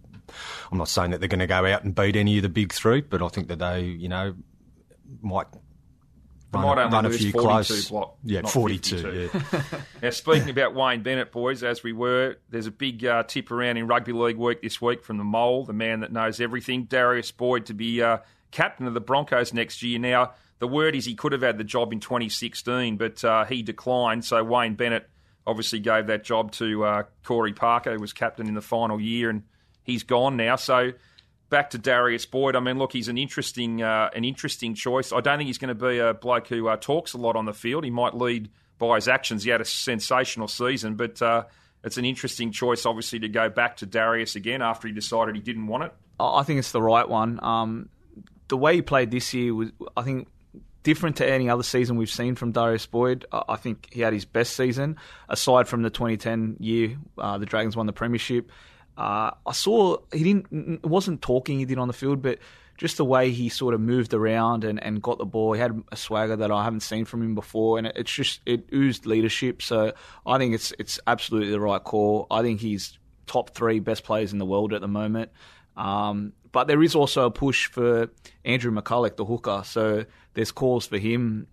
I'm 0.71 0.77
not 0.77 0.87
saying 0.87 1.11
that 1.11 1.19
they're 1.19 1.29
going 1.29 1.39
to 1.39 1.47
go 1.47 1.65
out 1.65 1.83
and 1.83 1.93
beat 1.93 2.15
any 2.15 2.37
of 2.37 2.43
the 2.43 2.49
big 2.49 2.71
three, 2.71 3.01
but 3.01 3.21
I 3.21 3.27
think 3.27 3.49
that 3.49 3.59
they, 3.59 3.81
you 3.81 4.07
know, 4.07 4.33
might 5.21 5.47
run, 6.53 6.75
might 6.75 6.91
run 6.91 7.05
a 7.05 7.09
few 7.09 7.31
close. 7.31 7.89
Block, 7.89 8.17
yeah, 8.23 8.41
42. 8.41 9.29
Yeah. 9.33 9.63
now, 10.01 10.09
speaking 10.11 10.49
about 10.49 10.75
Wayne 10.75 11.03
Bennett, 11.03 11.31
boys, 11.31 11.63
as 11.63 11.83
we 11.83 11.93
were, 11.93 12.37
there's 12.49 12.67
a 12.67 12.71
big 12.71 13.05
uh, 13.05 13.23
tip 13.23 13.51
around 13.51 13.77
in 13.77 13.87
Rugby 13.87 14.13
League 14.13 14.37
week 14.37 14.61
this 14.61 14.81
week 14.81 15.03
from 15.03 15.17
the 15.17 15.23
mole, 15.23 15.65
the 15.65 15.73
man 15.73 16.01
that 16.01 16.11
knows 16.11 16.39
everything, 16.39 16.85
Darius 16.85 17.31
Boyd, 17.31 17.65
to 17.67 17.73
be 17.73 18.01
uh, 18.01 18.17
captain 18.51 18.87
of 18.87 18.93
the 18.93 19.01
Broncos 19.01 19.53
next 19.53 19.81
year. 19.83 19.99
Now, 19.99 20.33
the 20.59 20.67
word 20.67 20.95
is 20.95 21.05
he 21.05 21.15
could 21.15 21.33
have 21.33 21.41
had 21.41 21.57
the 21.57 21.63
job 21.63 21.91
in 21.91 21.99
2016, 21.99 22.97
but 22.97 23.23
uh, 23.23 23.45
he 23.45 23.63
declined. 23.63 24.23
So 24.23 24.43
Wayne 24.43 24.75
Bennett 24.75 25.09
obviously 25.45 25.79
gave 25.79 26.07
that 26.07 26.23
job 26.23 26.51
to 26.53 26.85
uh, 26.85 27.03
Corey 27.23 27.53
Parker, 27.53 27.93
who 27.93 27.99
was 27.99 28.13
captain 28.13 28.47
in 28.47 28.53
the 28.53 28.61
final 28.61 28.99
year, 28.99 29.29
and 29.29 29.43
he's 29.83 30.03
gone 30.03 30.37
now. 30.37 30.55
So 30.55 30.93
back 31.53 31.69
to 31.69 31.77
Darius 31.77 32.25
Boyd. 32.25 32.55
I 32.55 32.59
mean, 32.59 32.79
look, 32.79 32.91
he's 32.91 33.09
an 33.09 33.17
interesting, 33.19 33.83
uh, 33.83 34.09
an 34.15 34.25
interesting 34.25 34.73
choice. 34.73 35.13
I 35.13 35.21
don't 35.21 35.37
think 35.37 35.45
he's 35.45 35.59
going 35.59 35.75
to 35.77 35.87
be 35.87 35.99
a 35.99 36.11
bloke 36.11 36.47
who 36.47 36.67
uh, 36.67 36.77
talks 36.77 37.13
a 37.13 37.19
lot 37.19 37.35
on 37.35 37.45
the 37.45 37.53
field. 37.53 37.83
He 37.83 37.91
might 37.91 38.15
lead 38.15 38.49
by 38.79 38.95
his 38.95 39.07
actions. 39.07 39.43
He 39.43 39.51
had 39.51 39.61
a 39.61 39.65
sensational 39.65 40.47
season, 40.47 40.95
but 40.95 41.21
uh, 41.21 41.43
it's 41.83 41.97
an 41.97 42.05
interesting 42.05 42.51
choice, 42.51 42.87
obviously, 42.87 43.19
to 43.19 43.29
go 43.29 43.49
back 43.49 43.77
to 43.77 43.85
Darius 43.85 44.35
again 44.35 44.63
after 44.63 44.87
he 44.87 44.95
decided 44.95 45.35
he 45.35 45.41
didn't 45.41 45.67
want 45.67 45.83
it. 45.83 45.93
I 46.19 46.41
think 46.41 46.57
it's 46.57 46.71
the 46.71 46.81
right 46.81 47.07
one. 47.07 47.39
Um, 47.43 47.89
the 48.47 48.57
way 48.57 48.73
he 48.75 48.81
played 48.81 49.11
this 49.11 49.31
year 49.35 49.53
was, 49.53 49.69
I 49.95 50.01
think, 50.01 50.27
different 50.81 51.17
to 51.17 51.29
any 51.29 51.51
other 51.51 51.61
season 51.61 51.97
we've 51.97 52.09
seen 52.09 52.33
from 52.33 52.51
Darius 52.51 52.87
Boyd. 52.87 53.25
I 53.31 53.57
think 53.57 53.89
he 53.91 54.01
had 54.01 54.11
his 54.11 54.25
best 54.25 54.55
season, 54.55 54.97
aside 55.29 55.67
from 55.67 55.83
the 55.83 55.91
2010 55.91 56.57
year 56.59 56.97
uh, 57.19 57.37
the 57.37 57.45
Dragons 57.45 57.75
won 57.75 57.85
the 57.85 57.93
premiership. 57.93 58.51
Uh, 58.97 59.31
I 59.45 59.51
saw 59.53 59.97
he 60.11 60.23
didn't 60.23 60.85
wasn't 60.85 61.21
talking 61.21 61.59
he 61.59 61.65
did 61.65 61.77
on 61.77 61.87
the 61.87 61.93
field, 61.93 62.21
but 62.21 62.39
just 62.77 62.97
the 62.97 63.05
way 63.05 63.31
he 63.31 63.49
sort 63.49 63.73
of 63.73 63.81
moved 63.81 64.13
around 64.13 64.63
and, 64.63 64.81
and 64.83 65.01
got 65.01 65.17
the 65.17 65.25
ball, 65.25 65.53
he 65.53 65.59
had 65.59 65.83
a 65.91 65.95
swagger 65.95 66.35
that 66.35 66.51
I 66.51 66.63
haven't 66.63 66.81
seen 66.81 67.05
from 67.05 67.21
him 67.21 67.35
before, 67.35 67.77
and 67.77 67.87
it's 67.87 68.11
just 68.11 68.41
it 68.45 68.67
oozed 68.73 69.05
leadership. 69.05 69.61
So 69.61 69.93
I 70.25 70.37
think 70.37 70.53
it's 70.53 70.73
it's 70.77 70.99
absolutely 71.07 71.51
the 71.51 71.59
right 71.59 71.83
call. 71.83 72.27
I 72.29 72.41
think 72.41 72.59
he's 72.59 72.97
top 73.25 73.51
three 73.51 73.79
best 73.79 74.03
players 74.03 74.33
in 74.33 74.39
the 74.39 74.45
world 74.45 74.73
at 74.73 74.81
the 74.81 74.87
moment. 74.87 75.31
Um, 75.75 76.33
but 76.51 76.67
there 76.67 76.83
is 76.83 76.93
also 76.93 77.25
a 77.25 77.31
push 77.31 77.67
for 77.67 78.09
Andrew 78.45 78.71
McCullough, 78.71 79.15
the 79.15 79.25
hooker. 79.25 79.63
So 79.65 80.05
there's 80.35 80.51
calls 80.51 80.85
for 80.85 80.99
him 80.99 81.47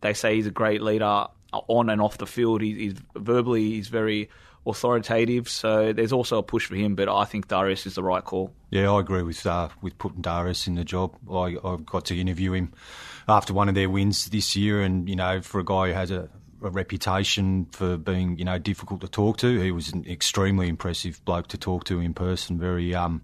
they 0.00 0.14
say 0.14 0.36
he's 0.36 0.46
a 0.46 0.50
great 0.50 0.82
leader 0.82 1.26
on 1.52 1.90
and 1.90 2.00
off 2.00 2.18
the 2.18 2.26
field. 2.26 2.62
He, 2.62 2.74
he's 2.74 2.94
verbally, 3.16 3.70
he's 3.70 3.88
very 3.88 4.30
authoritative. 4.66 5.48
So 5.48 5.92
there's 5.92 6.12
also 6.12 6.38
a 6.38 6.42
push 6.42 6.66
for 6.66 6.74
him, 6.74 6.94
but 6.94 7.08
I 7.08 7.24
think 7.24 7.48
Darius 7.48 7.86
is 7.86 7.94
the 7.94 8.02
right 8.02 8.24
call. 8.24 8.52
Yeah, 8.70 8.90
I 8.92 9.00
agree 9.00 9.22
with 9.22 9.44
uh, 9.46 9.68
with 9.82 9.98
putting 9.98 10.22
Darius 10.22 10.66
in 10.66 10.74
the 10.74 10.84
job. 10.84 11.16
I, 11.30 11.56
I 11.64 11.76
got 11.84 12.04
to 12.06 12.18
interview 12.18 12.52
him 12.52 12.72
after 13.28 13.52
one 13.52 13.68
of 13.68 13.74
their 13.74 13.90
wins 13.90 14.26
this 14.26 14.56
year, 14.56 14.82
and 14.82 15.08
you 15.08 15.16
know, 15.16 15.40
for 15.40 15.60
a 15.60 15.64
guy 15.64 15.88
who 15.88 15.94
has 15.94 16.10
a 16.10 16.28
a 16.62 16.70
reputation 16.70 17.66
for 17.72 17.96
being, 17.96 18.38
you 18.38 18.44
know, 18.44 18.58
difficult 18.58 19.00
to 19.02 19.08
talk 19.08 19.38
to. 19.38 19.60
He 19.60 19.72
was 19.72 19.92
an 19.92 20.04
extremely 20.08 20.68
impressive 20.68 21.24
bloke 21.24 21.48
to 21.48 21.58
talk 21.58 21.84
to 21.84 22.00
in 22.00 22.14
person. 22.14 22.58
Very, 22.58 22.94
um, 22.94 23.22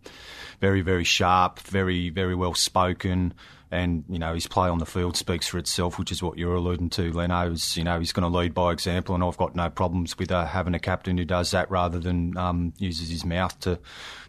very, 0.61 0.81
very 0.81 1.05
sharp. 1.05 1.61
Very, 1.61 2.11
very 2.11 2.35
well 2.35 2.55
spoken 2.55 3.35
and 3.71 4.05
you 4.09 4.19
know 4.19 4.35
his 4.35 4.47
play 4.47 4.69
on 4.69 4.79
the 4.79 4.87
field 4.87 5.17
speaks 5.17 5.47
for 5.49 5.59
itself, 5.59 5.99
which 5.99 6.13
is 6.13 6.23
what 6.23 6.39
you're 6.39 6.55
alluding 6.55 6.91
to. 6.91 7.13
Leno's, 7.13 7.77
you 7.77 7.85
know, 7.85 7.99
he's 7.99 8.13
going 8.13 8.31
to 8.31 8.39
lead 8.39 8.55
by 8.55 8.73
example, 8.73 9.15
and 9.15 9.25
I've 9.25 9.37
got 9.37 9.57
no 9.57 9.69
problems 9.71 10.17
with 10.19 10.31
uh, 10.31 10.47
having 10.47 10.75
a 10.75 10.79
captain 10.79 11.19
who 11.19 11.25
does 11.25 11.51
that 11.51 11.71
rather 11.71 11.99
than 11.99 12.37
um, 12.37 12.73
uses 12.79 13.11
his 13.11 13.25
mouth 13.25 13.59
to 13.61 13.79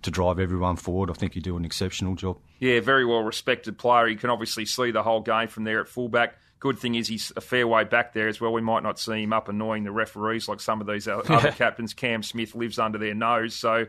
to 0.01 0.11
drive 0.11 0.39
everyone 0.39 0.75
forward. 0.75 1.09
I 1.11 1.13
think 1.13 1.33
he 1.33 1.39
do 1.39 1.55
an 1.57 1.65
exceptional 1.65 2.15
job. 2.15 2.37
Yeah, 2.59 2.79
very 2.79 3.05
well 3.05 3.21
respected 3.21 3.77
player. 3.77 4.07
You 4.07 4.17
can 4.17 4.29
obviously 4.29 4.65
see 4.65 4.91
the 4.91 5.03
whole 5.03 5.21
game 5.21 5.47
from 5.47 5.63
there 5.63 5.81
at 5.81 5.87
fullback. 5.87 6.37
Good 6.59 6.79
thing 6.79 6.95
is 6.95 7.07
he's 7.07 7.31
a 7.35 7.41
fair 7.41 7.67
way 7.67 7.83
back 7.83 8.13
there 8.13 8.27
as 8.27 8.41
well. 8.41 8.51
We 8.51 8.61
might 8.61 8.83
not 8.83 8.99
see 8.99 9.23
him 9.23 9.33
up 9.33 9.47
annoying 9.47 9.83
the 9.83 9.91
referees 9.91 10.47
like 10.47 10.59
some 10.59 10.81
of 10.81 10.87
these 10.87 11.07
other 11.07 11.51
captains. 11.51 11.93
Cam 11.93 12.23
Smith 12.23 12.55
lives 12.55 12.79
under 12.79 12.97
their 12.97 13.13
nose, 13.13 13.53
so 13.53 13.85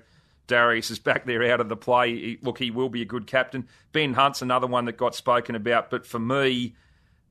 Darius 0.48 0.90
is 0.90 0.98
back 0.98 1.25
there 1.25 1.50
out 1.50 1.60
of 1.60 1.68
the 1.68 1.76
play. 1.76 2.14
He, 2.14 2.38
look, 2.42 2.58
he 2.58 2.70
will 2.70 2.88
be 2.88 3.02
a 3.02 3.06
good 3.06 3.26
captain. 3.26 3.68
Ben 3.92 4.12
Hunt's 4.14 4.42
another 4.42 4.66
one 4.66 4.84
that 4.84 4.96
got 4.98 5.14
spoken 5.14 5.54
about, 5.54 5.90
but 5.90 6.04
for 6.04 6.18
me, 6.18 6.75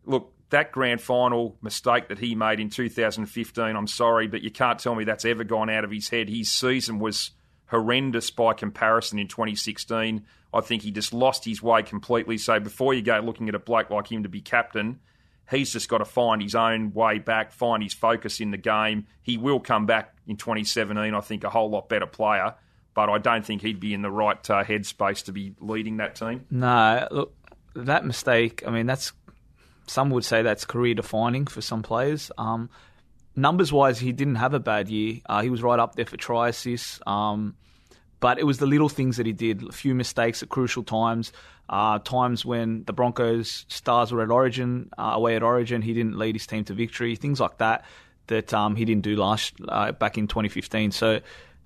look, 0.05 0.33
that 0.49 0.71
grand 0.71 1.01
final 1.01 1.57
mistake 1.61 2.07
that 2.07 2.19
he 2.19 2.33
made 2.33 2.59
in 2.59 2.69
2015, 2.69 3.75
I'm 3.75 3.87
sorry, 3.87 4.27
but 4.27 4.41
you 4.41 4.49
can't 4.51 4.79
tell 4.79 4.95
me 4.95 5.03
that's 5.03 5.25
ever 5.25 5.43
gone 5.43 5.69
out 5.69 5.83
of 5.83 5.91
his 5.91 6.09
head. 6.09 6.29
His 6.29 6.49
season 6.49 6.99
was 6.99 7.31
horrendous 7.67 8.31
by 8.31 8.53
comparison 8.53 9.19
in 9.19 9.27
2016. 9.27 10.25
I 10.53 10.61
think 10.61 10.83
he 10.83 10.91
just 10.91 11.13
lost 11.13 11.43
his 11.43 11.61
way 11.61 11.83
completely. 11.83 12.37
So 12.37 12.59
before 12.59 12.93
you 12.93 13.01
go 13.01 13.19
looking 13.19 13.49
at 13.49 13.55
a 13.55 13.59
bloke 13.59 13.89
like 13.89 14.09
him 14.09 14.23
to 14.23 14.29
be 14.29 14.41
captain, 14.41 14.99
he's 15.49 15.71
just 15.71 15.89
got 15.89 15.99
to 15.99 16.05
find 16.05 16.41
his 16.41 16.55
own 16.55 16.93
way 16.93 17.19
back, 17.19 17.51
find 17.51 17.81
his 17.83 17.93
focus 17.93 18.39
in 18.39 18.51
the 18.51 18.57
game. 18.57 19.07
He 19.21 19.37
will 19.37 19.59
come 19.59 19.85
back 19.85 20.15
in 20.27 20.37
2017, 20.37 21.13
I 21.13 21.21
think, 21.21 21.43
a 21.43 21.49
whole 21.49 21.69
lot 21.69 21.89
better 21.89 22.07
player 22.07 22.55
but 22.97 23.11
I 23.11 23.19
don't 23.19 23.45
think 23.45 23.61
he'd 23.61 23.79
be 23.79 23.93
in 23.93 24.01
the 24.01 24.09
right 24.09 24.49
uh, 24.49 24.63
headspace 24.63 25.25
to 25.25 25.31
be 25.31 25.53
leading 25.59 25.97
that 25.97 26.15
team. 26.15 26.47
No, 26.49 27.07
look, 27.11 27.35
that 27.75 28.03
mistake. 28.03 28.63
I 28.65 28.71
mean, 28.71 28.87
that's 28.87 29.13
some 29.85 30.09
would 30.09 30.25
say 30.25 30.41
that's 30.41 30.65
career 30.65 30.95
defining 30.95 31.45
for 31.45 31.61
some 31.61 31.83
players. 31.83 32.31
Um, 32.39 32.71
numbers 33.35 33.71
wise, 33.71 33.99
he 33.99 34.11
didn't 34.11 34.35
have 34.35 34.55
a 34.55 34.59
bad 34.59 34.89
year. 34.89 35.21
Uh, 35.27 35.43
he 35.43 35.51
was 35.51 35.61
right 35.61 35.79
up 35.79 35.93
there 35.93 36.07
for 36.07 36.17
try 36.17 36.49
assists. 36.49 36.99
Um, 37.05 37.55
but 38.19 38.39
it 38.39 38.43
was 38.43 38.57
the 38.57 38.65
little 38.65 38.89
things 38.89 39.17
that 39.17 39.25
he 39.25 39.33
did. 39.33 39.63
A 39.63 39.71
few 39.71 39.93
mistakes 39.93 40.41
at 40.41 40.49
crucial 40.49 40.83
times. 40.83 41.31
Uh, 41.69 41.99
times 41.99 42.45
when 42.45 42.83
the 42.85 42.93
Broncos 42.93 43.65
stars 43.67 44.11
were 44.11 44.21
at 44.21 44.31
Origin, 44.31 44.89
uh, 44.97 45.11
away 45.13 45.35
at 45.35 45.43
Origin, 45.43 45.81
he 45.81 45.93
didn't 45.93 46.17
lead 46.17 46.35
his 46.35 46.47
team 46.47 46.63
to 46.65 46.73
victory. 46.73 47.15
Things 47.15 47.39
like 47.39 47.57
that 47.57 47.85
that 48.27 48.53
um, 48.53 48.75
he 48.75 48.85
didn't 48.85 49.03
do 49.03 49.15
last 49.15 49.53
uh, 49.67 49.91
back 49.91 50.17
in 50.17 50.27
2015. 50.27 50.91
So 50.91 51.19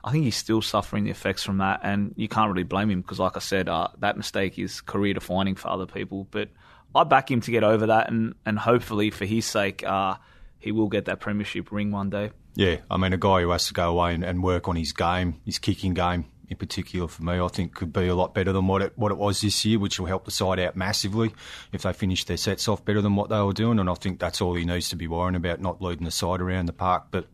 I 0.04 0.12
think 0.12 0.24
he's 0.24 0.36
still 0.36 0.62
suffering 0.62 1.04
the 1.04 1.12
effects 1.12 1.44
from 1.44 1.60
that, 1.60 1.82
and 1.84 2.14
you 2.18 2.28
can't 2.28 2.50
really 2.50 2.64
blame 2.64 2.90
him 2.90 3.02
because, 3.02 3.20
like 3.20 3.36
I 3.36 3.40
said, 3.40 3.70
uh, 3.70 3.90
that 4.00 4.18
mistake 4.18 4.58
is 4.58 4.82
career 4.82 5.14
defining 5.14 5.56
for 5.56 5.70
other 5.70 5.86
people. 5.86 6.28
But 6.32 6.50
I 6.96 7.04
back 7.04 7.30
him 7.30 7.42
to 7.42 7.52
get 7.52 7.64
over 7.64 7.88
that, 7.88 8.10
and, 8.10 8.36
and 8.46 8.58
hopefully, 8.58 9.12
for 9.12 9.26
his 9.26 9.46
sake, 9.46 9.84
uh, 9.86 10.16
he 10.60 10.72
will 10.72 10.90
get 10.90 11.06
that 11.06 11.20
premiership 11.20 11.72
ring 11.72 11.92
one 11.92 12.10
day. 12.10 12.32
Yeah, 12.56 12.78
I 12.90 12.98
mean, 12.98 13.14
a 13.14 13.18
guy 13.18 13.42
who 13.42 13.52
has 13.52 13.68
to 13.68 13.74
go 13.74 13.92
away 13.92 14.14
and, 14.14 14.24
and 14.24 14.44
work 14.44 14.68
on 14.68 14.76
his 14.76 14.92
game, 14.92 15.40
his 15.46 15.58
kicking 15.58 15.94
game 15.94 16.26
in 16.52 16.58
particular 16.58 17.08
for 17.08 17.24
me, 17.24 17.40
I 17.40 17.48
think 17.48 17.74
could 17.74 17.94
be 17.94 18.08
a 18.08 18.14
lot 18.14 18.34
better 18.34 18.52
than 18.52 18.68
what 18.68 18.82
it 18.82 18.92
what 18.98 19.14
it 19.14 19.18
was 19.18 19.40
this 19.40 19.64
year, 19.64 19.80
which 19.80 19.98
will 19.98 20.08
help 20.08 20.26
the 20.26 20.32
side 20.32 20.60
out 20.60 20.76
massively 20.76 21.34
if 21.72 21.84
they 21.84 21.94
finish 21.94 22.26
their 22.26 22.36
sets 22.36 22.68
off 22.68 22.84
better 22.84 23.02
than 23.02 23.16
what 23.16 23.30
they 23.30 23.42
were 23.42 23.54
doing. 23.54 23.80
And 23.80 23.90
I 23.90 23.94
think 23.94 24.20
that's 24.20 24.42
all 24.42 24.54
he 24.56 24.66
needs 24.66 24.90
to 24.90 24.98
be 24.98 25.08
worrying 25.08 25.36
about, 25.36 25.62
not 25.62 25.82
leading 25.82 26.04
the 26.04 26.12
side 26.12 26.42
around 26.42 26.66
the 26.66 26.74
park. 26.74 27.06
But 27.10 27.28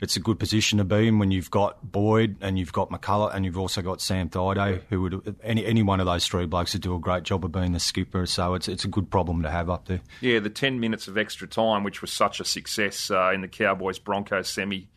it's 0.00 0.16
a 0.16 0.20
good 0.20 0.40
position 0.40 0.78
to 0.78 0.84
be 0.84 1.06
in 1.06 1.20
when 1.20 1.30
you've 1.30 1.52
got 1.52 1.92
Boyd 1.92 2.36
and 2.40 2.58
you've 2.58 2.72
got 2.72 2.90
McCullough 2.90 3.32
and 3.32 3.44
you've 3.44 3.58
also 3.58 3.80
got 3.80 4.00
Sam 4.00 4.28
Thaiday, 4.28 4.82
who 4.88 5.02
would 5.02 5.36
any 5.44 5.64
any 5.64 5.84
one 5.84 6.00
of 6.00 6.06
those 6.06 6.26
three 6.26 6.46
blokes 6.46 6.72
would 6.72 6.82
do 6.82 6.96
a 6.96 6.98
great 6.98 7.22
job 7.22 7.44
of 7.44 7.52
being 7.52 7.70
the 7.70 7.80
skipper. 7.80 8.26
So 8.26 8.54
it's 8.54 8.66
it's 8.66 8.84
a 8.84 8.88
good 8.88 9.08
problem 9.08 9.42
to 9.42 9.50
have 9.52 9.70
up 9.70 9.86
there. 9.86 10.00
Yeah, 10.20 10.40
the 10.40 10.50
ten 10.50 10.80
minutes 10.80 11.06
of 11.06 11.16
extra 11.16 11.46
time, 11.46 11.84
which 11.84 12.00
was 12.02 12.12
such 12.12 12.40
a 12.40 12.44
success 12.44 13.08
uh, 13.08 13.30
in 13.32 13.40
the 13.40 13.48
Cowboys 13.48 14.00
Broncos 14.00 14.48
semi. 14.48 14.88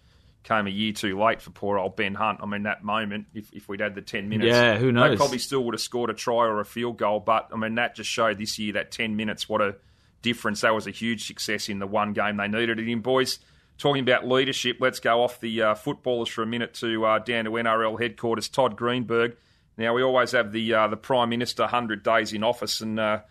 Came 0.44 0.66
a 0.66 0.72
year 0.72 0.92
too 0.92 1.20
late 1.20 1.42
for 1.42 1.52
poor 1.52 1.78
old 1.78 1.96
Ben 1.96 2.16
Hunt. 2.16 2.40
I 2.42 2.48
mean, 2.48 2.64
that 2.64 2.84
moment, 2.84 3.28
if, 3.34 3.54
if 3.54 3.70
we'd 3.70 3.80
had 3.80 3.94
the 3.94 4.02
10 4.02 4.28
minutes, 4.28 4.48
yeah, 4.48 4.78
who 4.78 4.92
knows? 4.92 5.12
They 5.12 5.16
probably 5.16 5.38
still 5.38 5.64
would 5.66 5.76
have 5.76 5.82
scored 5.82 6.10
a 6.10 6.14
try 6.14 6.48
or 6.48 6.60
a 6.60 6.66
field 6.66 6.98
goal. 6.98 7.20
But, 7.20 7.50
I 7.54 7.58
mean, 7.58 7.76
that 7.76 7.96
just 7.96 8.10
showed 8.10 8.40
this 8.40 8.58
year 8.58 8.74
that 8.74 8.92
10 8.92 9.16
minutes, 9.16 9.48
what 9.48 9.62
a 9.62 9.76
difference. 10.24 10.62
That 10.62 10.74
was 10.74 10.88
a 10.88 10.92
huge 10.92 11.28
success 11.28 11.70
in 11.70 11.78
the 11.78 11.86
one 11.86 12.14
game 12.14 12.38
they 12.38 12.48
needed 12.48 12.80
it 12.80 12.88
in. 12.88 13.02
Boys, 13.02 13.38
Talking 13.82 14.04
about 14.04 14.28
leadership, 14.28 14.78
let's 14.80 15.00
go 15.00 15.24
off 15.24 15.40
the 15.40 15.60
uh, 15.64 15.74
footballers 15.74 16.30
for 16.30 16.44
a 16.44 16.46
minute 16.46 16.76
to 16.76 17.04
uh, 17.04 17.18
down 17.18 17.46
to 17.46 17.50
NRL 17.50 18.00
headquarters. 18.00 18.48
Todd 18.48 18.78
Greenberg. 18.78 19.36
Now 19.76 19.96
we 19.96 20.04
always 20.04 20.34
have 20.34 20.52
the 20.52 20.72
uh, 20.72 20.88
the 20.88 20.98
Prime 20.98 21.30
Minister 21.30 21.66
hundred 21.66 22.04
days 22.04 22.32
in 22.32 22.44
office 22.44 22.82
and 22.82 23.00
uh, 23.00 23.22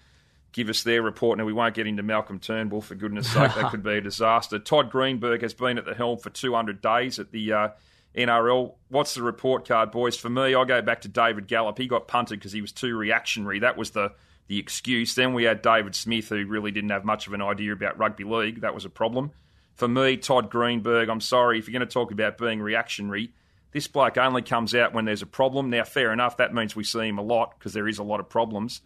give 0.53 0.69
us 0.69 0.83
their 0.83 1.03
report. 1.03 1.39
Now 1.39 1.45
we 1.45 1.53
won't 1.53 1.75
get 1.75 1.87
into 1.87 2.03
Malcolm 2.03 2.39
Turnbull 2.39 2.81
for 2.81 2.95
goodness 2.95 3.33
sake; 3.33 3.55
that 3.55 3.71
could 3.71 3.83
be 3.83 3.95
a 3.95 4.01
disaster. 4.01 4.59
Todd 4.59 4.91
Greenberg 4.91 5.43
has 5.43 5.55
been 5.55 5.79
at 5.79 5.85
the 5.85 5.95
helm 5.95 6.19
for 6.19 6.31
two 6.31 6.55
hundred 6.55 6.81
days 6.81 7.19
at 7.19 7.31
the 7.31 7.53
uh, 7.53 7.69
NRL. 8.17 8.75
What's 8.89 9.15
the 9.15 9.23
report 9.23 9.67
card, 9.67 9.91
boys? 9.91 10.17
For 10.17 10.31
me, 10.31 10.55
I 10.55 10.65
go 10.65 10.83
back 10.83 11.03
to 11.03 11.09
David 11.09 11.47
Gallop. 11.47 11.79
He 11.79 11.87
got 11.87 12.09
punted 12.09 12.39
because 12.39 12.53
he 12.53 12.61
was 12.61 12.73
too 12.73 12.97
reactionary. 12.97 13.61
That 13.61 13.77
was 13.77 13.91
the 13.91 14.13
the 14.49 14.59
excuse. 14.59 15.15
Then 15.15 15.35
we 15.35 15.45
had 15.45 15.63
David 15.63 15.95
Smith, 15.95 16.29
who 16.29 16.45
really 16.47 16.71
didn't 16.71 16.91
have 16.91 17.05
much 17.05 17.27
of 17.27 17.33
an 17.33 17.43
idea 17.43 17.73
about 17.73 17.99
rugby 17.99 18.25
league. 18.25 18.63
That 18.63 18.75
was 18.75 18.85
a 18.85 18.91
problem 18.91 19.33
for 19.81 19.89
me, 19.89 20.19
Todd 20.19 20.51
Greenberg, 20.51 21.09
I'm 21.09 21.23
sorry, 21.23 21.59
if 21.59 21.67
you're 21.67 21.79
going 21.79 21.89
to 21.89 21.93
talk 21.93 22.13
about 22.13 22.37
being 22.37 22.61
reactionary, 22.61 23.33
this 23.73 23.89
bloke 23.89 24.19
only 24.19 24.43
comes 24.43 24.75
out 24.75 24.93
when 24.93 25.07
there's 25.07 25.23
a 25.23 25.27
problem. 25.27 25.71
Now, 25.71 25.85
fair 25.85 26.13
enough, 26.13 26.37
that 26.37 26.53
means 26.53 26.77
we 26.77 26.85
see 26.85 27.09
him 27.09 27.17
a 27.17 27.23
lot 27.23 27.59
because 27.59 27.73
there 27.73 27.89
is 27.89 27.99
a 27.99 28.03
lot 28.03 28.21
of 28.21 28.29
problems. 28.29 28.83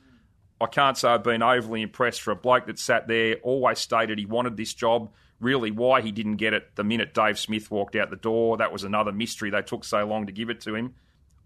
I 0.65 0.67
can't 0.67 0.97
say 0.97 1.09
I've 1.09 1.23
been 1.23 1.43
overly 1.43 1.83
impressed 1.83 2.23
for 2.23 2.31
a 2.31 2.37
bloke 2.37 2.67
that 2.67 2.79
sat 2.79 3.07
there, 3.07 3.37
always 3.43 3.79
stated 3.79 4.19
he 4.19 4.25
wanted 4.25 4.57
this 4.57 4.73
job. 4.73 5.13
Really, 5.39 5.71
why 5.71 6.01
he 6.01 6.11
didn't 6.11 6.37
get 6.37 6.55
it 6.55 6.75
the 6.75 6.83
minute 6.83 7.13
Dave 7.13 7.39
Smith 7.39 7.71
walked 7.71 7.97
out 7.97 8.09
the 8.09 8.17
door, 8.17 8.57
that 8.57 8.73
was 8.73 8.83
another 8.83 9.13
mystery. 9.13 9.51
They 9.51 9.61
took 9.61 9.85
so 9.85 10.07
long 10.07 10.25
to 10.25 10.33
give 10.33 10.49
it 10.49 10.63
to 10.63 10.75
him. 10.75 10.95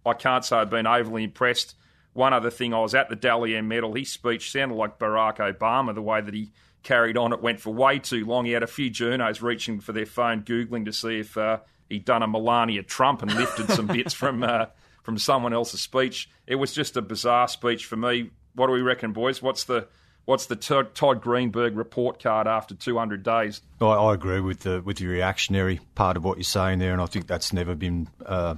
I 0.07 0.13
can't 0.13 0.45
say 0.45 0.57
I've 0.57 0.71
been 0.71 0.87
overly 0.87 1.25
impressed. 1.25 1.75
One 2.13 2.33
other 2.33 2.49
thing, 2.49 2.73
I 2.73 2.79
was 2.79 2.95
at 2.95 3.09
the 3.09 3.17
Dally 3.17 3.57
M 3.57 3.67
medal. 3.67 3.93
His 3.93 4.09
speech 4.09 4.53
sounded 4.53 4.77
like 4.77 5.01
Barack 5.01 5.39
Obama, 5.39 5.97
the 5.97 6.01
way 6.01 6.21
that 6.21 6.33
he 6.33 6.53
carried 6.85 7.17
on. 7.17 7.33
It 7.33 7.43
went 7.43 7.61
for 7.61 7.75
way 7.75 7.99
too 7.99 8.25
long. 8.25 8.45
He 8.45 8.53
had 8.53 8.63
a 8.63 8.69
few 8.69 8.89
journos 8.89 9.43
reaching 9.43 9.81
for 9.81 9.93
their 9.93 10.07
phone, 10.07 10.43
googling 10.43 10.85
to 10.85 10.93
see 10.93 11.19
if 11.19 11.37
uh, 11.37 11.59
he'd 11.89 12.05
done 12.05 12.23
a 12.23 12.29
Melania 12.29 12.85
Trump 12.85 13.23
and 13.23 13.35
lifted 13.35 13.69
some 13.71 13.87
bits 13.89 14.15
from 14.15 14.45
uh, 14.45 14.67
from 15.03 15.19
someone 15.19 15.53
else's 15.53 15.81
speech. 15.81 16.31
It 16.47 16.55
was 16.55 16.73
just 16.73 16.97
a 16.97 17.03
bizarre 17.03 17.49
speech 17.49 17.85
for 17.85 17.97
me. 17.97 18.31
What 18.59 18.66
do 18.66 18.73
we 18.73 18.83
reckon, 18.83 19.12
boys? 19.12 19.40
What's 19.40 19.64
the 19.64 19.88
what's 20.25 20.47
the 20.47 20.57
Todd 20.57 21.23
Greenberg 21.23 21.77
report 21.77 22.23
card 22.23 22.47
after 22.47 22.75
200 22.75 23.23
days? 23.23 23.62
I, 23.81 23.87
I, 23.87 24.12
agree 24.14 24.40
with 24.40 24.61
the 24.61 24.83
with 24.83 24.99
the 24.99 25.07
reactionary 25.07 25.81
part 25.94 26.16
of 26.18 26.25
what 26.25 26.37
you're 26.37 26.44
saying 26.44 26.81
there, 26.81 26.92
and 26.92 27.01
I 27.01 27.07
think 27.07 27.27
that's 27.27 27.53
never 27.53 27.75
been 27.75 28.09
uh, 28.27 28.57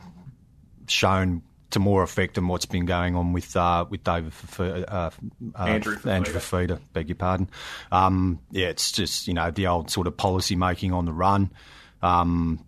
shown 0.89 1.43
to 1.71 1.79
more 1.79 2.03
effect 2.03 2.35
than 2.35 2.49
what's 2.49 2.67
been 2.67 2.87
going 2.87 3.15
on 3.15 3.33
with 3.33 3.55
uh, 3.57 3.85
with 3.89 4.03
David 4.03 4.33
Fifita, 4.33 4.85
uh, 4.89 5.11
uh, 5.55 5.63
Andrew 5.63 5.97
Fifita. 5.97 6.11
Andrew 6.11 6.35
Fifita, 6.35 6.81
beg 6.93 7.09
your 7.09 7.17
pardon. 7.17 7.49
Um, 7.93 8.41
yeah, 8.51 8.67
it's 8.67 8.91
just 8.91 9.29
you 9.29 9.35
know 9.35 9.51
the 9.51 9.69
old 9.69 9.91
sort 9.91 10.07
of 10.07 10.17
policy 10.17 10.57
making 10.57 10.93
on 10.93 11.05
the 11.05 11.13
run. 11.13 11.53
Um, 12.03 12.65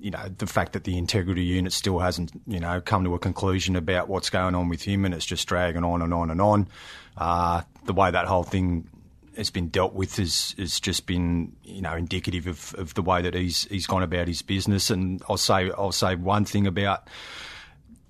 you 0.00 0.10
know 0.10 0.28
the 0.38 0.46
fact 0.46 0.72
that 0.72 0.84
the 0.84 0.98
integrity 0.98 1.42
unit 1.42 1.72
still 1.72 1.98
hasn't 1.98 2.32
you 2.46 2.60
know 2.60 2.80
come 2.80 3.04
to 3.04 3.14
a 3.14 3.18
conclusion 3.18 3.76
about 3.76 4.08
what's 4.08 4.30
going 4.30 4.54
on 4.54 4.68
with 4.68 4.82
him, 4.82 5.04
and 5.04 5.14
it's 5.14 5.26
just 5.26 5.46
dragging 5.48 5.84
on 5.84 6.02
and 6.02 6.12
on 6.12 6.30
and 6.30 6.40
on. 6.40 6.68
Uh, 7.16 7.62
the 7.84 7.92
way 7.92 8.10
that 8.10 8.26
whole 8.26 8.44
thing 8.44 8.88
has 9.36 9.50
been 9.50 9.68
dealt 9.68 9.94
with 9.94 10.16
has, 10.16 10.54
has 10.58 10.78
just 10.78 11.06
been 11.06 11.52
you 11.64 11.82
know 11.82 11.94
indicative 11.94 12.46
of, 12.46 12.74
of 12.74 12.94
the 12.94 13.02
way 13.02 13.22
that 13.22 13.34
he's 13.34 13.64
he's 13.64 13.86
gone 13.86 14.02
about 14.02 14.28
his 14.28 14.42
business. 14.42 14.90
And 14.90 15.22
I'll 15.28 15.36
say 15.36 15.70
I'll 15.76 15.92
say 15.92 16.14
one 16.14 16.44
thing 16.44 16.66
about 16.66 17.08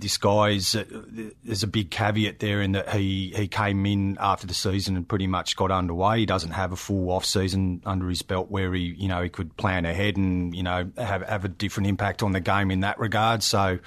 this 0.03 0.19
guy's 0.19 0.73
there's 1.45 1.62
a 1.62 1.67
big 1.69 1.91
caveat 1.91 2.41
there 2.41 2.61
in 2.61 2.73
that 2.73 2.91
he 2.91 3.33
he 3.35 3.47
came 3.47 3.87
in 3.87 4.19
after 4.21 4.49
the 4.49 4.55
season 4.55 4.97
and 4.97 5.09
pretty 5.09 5.29
much 5.29 5.57
got 5.57 5.71
underway. 5.71 6.19
He 6.19 6.27
doesn't 6.27 6.51
have 6.51 6.73
a 6.73 6.77
full 6.77 7.11
off 7.11 7.25
season 7.25 7.81
under 7.87 8.09
his 8.09 8.21
belt 8.21 8.51
where 8.51 8.75
he 8.75 8.95
you 8.99 9.07
know 9.07 9.23
he 9.23 9.29
could 9.29 9.57
plan 9.57 9.87
ahead 9.87 10.17
and 10.17 10.55
you 10.55 10.65
know 10.65 10.91
have 10.99 11.23
have 11.23 11.45
a 11.45 11.49
different 11.49 11.88
impact 11.88 12.23
on 12.23 12.33
the 12.33 12.41
game 12.41 12.71
in 12.73 12.81
that 12.81 12.99
regard. 12.99 13.45
So 13.45 13.79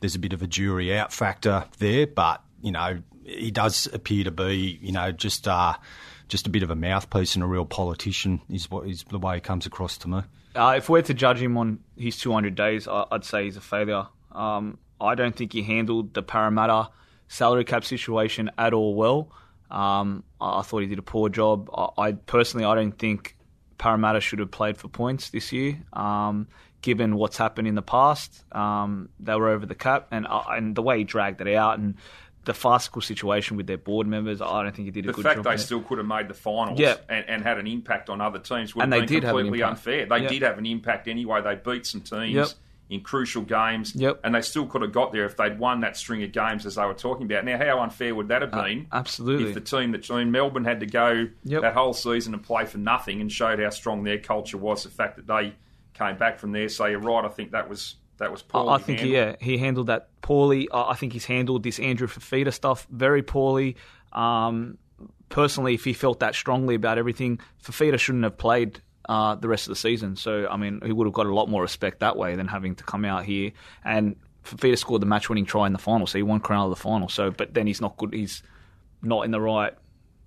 there's 0.00 0.14
a 0.14 0.20
bit 0.20 0.32
of 0.32 0.40
a 0.40 0.46
jury 0.46 0.96
out 0.96 1.12
factor 1.12 1.64
there, 1.78 2.06
but 2.06 2.42
you 2.62 2.70
know 2.70 3.02
he 3.24 3.50
does 3.50 3.88
appear 3.92 4.22
to 4.24 4.30
be 4.30 4.78
you 4.80 4.92
know 4.92 5.10
just 5.10 5.48
uh, 5.48 5.74
just 6.28 6.46
a 6.46 6.50
bit 6.50 6.62
of 6.62 6.70
a 6.70 6.76
mouthpiece 6.76 7.34
and 7.34 7.42
a 7.42 7.46
real 7.46 7.66
politician 7.66 8.40
is 8.48 8.70
what 8.70 8.86
is 8.86 9.04
the 9.10 9.18
way 9.18 9.34
he 9.34 9.40
comes 9.40 9.66
across 9.66 9.98
to 9.98 10.08
me. 10.08 10.20
Uh, 10.54 10.74
if 10.76 10.88
we're 10.88 11.02
to 11.02 11.12
judge 11.12 11.42
him 11.42 11.58
on 11.58 11.80
his 11.98 12.16
200 12.16 12.54
days, 12.54 12.88
I'd 12.88 13.24
say 13.24 13.44
he's 13.44 13.58
a 13.58 13.60
failure. 13.60 14.06
Um, 14.32 14.78
I 15.00 15.14
don't 15.14 15.34
think 15.36 15.52
he 15.52 15.62
handled 15.62 16.14
the 16.14 16.22
Parramatta 16.22 16.90
salary 17.28 17.64
cap 17.64 17.84
situation 17.84 18.50
at 18.58 18.72
all 18.72 18.94
well. 18.94 19.30
Um, 19.70 20.22
I 20.40 20.62
thought 20.62 20.80
he 20.80 20.86
did 20.86 20.98
a 20.98 21.02
poor 21.02 21.28
job. 21.28 21.68
I, 21.76 21.88
I 22.08 22.12
personally, 22.12 22.64
I 22.64 22.74
don't 22.74 22.96
think 22.96 23.36
Parramatta 23.78 24.20
should 24.20 24.38
have 24.38 24.50
played 24.50 24.76
for 24.76 24.88
points 24.88 25.30
this 25.30 25.52
year. 25.52 25.82
Um, 25.92 26.46
given 26.82 27.16
what's 27.16 27.36
happened 27.36 27.66
in 27.66 27.74
the 27.74 27.82
past, 27.82 28.44
um, 28.54 29.08
they 29.18 29.34
were 29.34 29.48
over 29.48 29.66
the 29.66 29.74
cap, 29.74 30.08
and 30.12 30.26
uh, 30.28 30.44
and 30.50 30.74
the 30.76 30.82
way 30.82 30.98
he 30.98 31.04
dragged 31.04 31.40
it 31.40 31.52
out, 31.54 31.78
and 31.78 31.96
the 32.44 32.54
farcical 32.54 33.02
situation 33.02 33.56
with 33.56 33.66
their 33.66 33.76
board 33.76 34.06
members, 34.06 34.40
I 34.40 34.62
don't 34.62 34.72
think 34.74 34.86
he 34.86 34.92
did 34.92 35.04
a 35.04 35.08
the 35.08 35.12
good 35.14 35.24
fact 35.24 35.42
they 35.42 35.56
still 35.56 35.80
could 35.82 35.98
have 35.98 36.06
made 36.06 36.28
the 36.28 36.34
finals 36.34 36.78
Yeah. 36.78 36.94
and, 37.08 37.28
and 37.28 37.42
had 37.42 37.58
an 37.58 37.66
impact 37.66 38.08
on 38.08 38.20
other 38.20 38.38
teams 38.38 38.72
would 38.72 38.84
And 38.84 38.92
have 38.92 39.00
they 39.02 39.06
been 39.06 39.22
did 39.22 39.28
completely 39.28 39.62
unfair. 39.64 40.06
They 40.06 40.18
Yep. 40.20 40.30
did 40.30 40.42
have 40.42 40.56
an 40.58 40.64
impact 40.66 41.08
anyway. 41.08 41.42
They 41.42 41.56
beat 41.56 41.86
some 41.86 42.02
teams 42.02 42.34
Yep. 42.34 42.48
In 42.88 43.00
crucial 43.00 43.42
games, 43.42 43.94
Yep. 43.96 44.20
and 44.22 44.32
they 44.32 44.42
still 44.42 44.64
could 44.64 44.80
have 44.82 44.92
got 44.92 45.10
there 45.12 45.24
if 45.24 45.36
they'd 45.36 45.58
won 45.58 45.80
that 45.80 45.96
string 45.96 46.22
of 46.22 46.30
games 46.30 46.64
as 46.66 46.76
they 46.76 46.84
were 46.84 46.94
talking 46.94 47.26
about. 47.26 47.44
Now, 47.44 47.58
how 47.58 47.80
unfair 47.80 48.14
would 48.14 48.28
that 48.28 48.42
have 48.42 48.52
been? 48.52 48.86
Uh, 48.92 48.96
absolutely. 48.98 49.48
If 49.48 49.54
the 49.54 49.60
team 49.60 49.90
that 49.90 50.08
I 50.08 50.18
mean, 50.18 50.30
Melbourne 50.30 50.64
had 50.64 50.78
to 50.80 50.86
go 50.86 51.26
Yep. 51.42 51.62
that 51.62 51.74
whole 51.74 51.92
season 51.94 52.32
and 52.32 52.42
play 52.44 52.64
for 52.64 52.78
nothing 52.78 53.20
and 53.20 53.30
showed 53.32 53.58
how 53.58 53.70
strong 53.70 54.04
their 54.04 54.18
culture 54.18 54.56
was. 54.56 54.84
The 54.84 54.90
fact 54.90 55.16
that 55.16 55.26
they 55.26 55.54
came 55.94 56.16
back 56.16 56.38
from 56.38 56.52
there, 56.52 56.68
so 56.68 56.86
you're 56.86 57.00
right. 57.00 57.24
I 57.24 57.28
think 57.28 57.50
that 57.50 57.68
was 57.68 57.96
that 58.18 58.30
was 58.30 58.42
poorly 58.42 58.68
I 58.68 58.78
think 58.78 59.00
handled. 59.00 59.14
yeah, 59.16 59.36
he 59.44 59.58
handled 59.58 59.88
that 59.88 60.08
poorly. 60.22 60.68
I 60.72 60.90
I 60.90 60.94
think 60.94 61.12
he's 61.12 61.24
handled 61.26 61.64
this 61.64 61.80
Andrew 61.80 62.06
Fifita 62.06 62.52
stuff 62.52 62.86
very 62.88 63.22
poorly. 63.22 63.76
Um, 64.12 64.78
personally, 65.28 65.74
if 65.74 65.84
he 65.84 65.92
felt 65.92 66.20
that 66.20 66.34
strongly 66.36 66.76
about 66.76 66.98
everything, 66.98 67.40
Fifita 67.64 67.98
shouldn't 67.98 68.24
have 68.24 68.38
played 68.38 68.80
uh, 69.08 69.34
the 69.34 69.48
rest 69.48 69.66
of 69.66 69.70
the 69.70 69.76
season. 69.76 70.16
So 70.16 70.48
I 70.48 70.56
mean, 70.56 70.80
he 70.84 70.92
would 70.92 71.06
have 71.06 71.14
got 71.14 71.26
a 71.26 71.34
lot 71.34 71.48
more 71.48 71.62
respect 71.62 72.00
that 72.00 72.16
way 72.16 72.36
than 72.36 72.48
having 72.48 72.74
to 72.76 72.84
come 72.84 73.04
out 73.04 73.24
here 73.24 73.52
and. 73.84 74.16
Fifita 74.46 74.78
scored 74.78 75.02
the 75.02 75.06
match-winning 75.06 75.44
try 75.44 75.66
in 75.66 75.72
the 75.72 75.78
final, 75.80 76.06
so 76.06 76.18
he 76.18 76.22
won 76.22 76.38
Crown 76.38 76.62
of 76.62 76.70
the 76.70 76.76
final. 76.76 77.08
So, 77.08 77.32
but 77.32 77.52
then 77.52 77.66
he's 77.66 77.80
not 77.80 77.96
good. 77.96 78.14
He's 78.14 78.44
not 79.02 79.24
in 79.24 79.32
the 79.32 79.40
right 79.40 79.74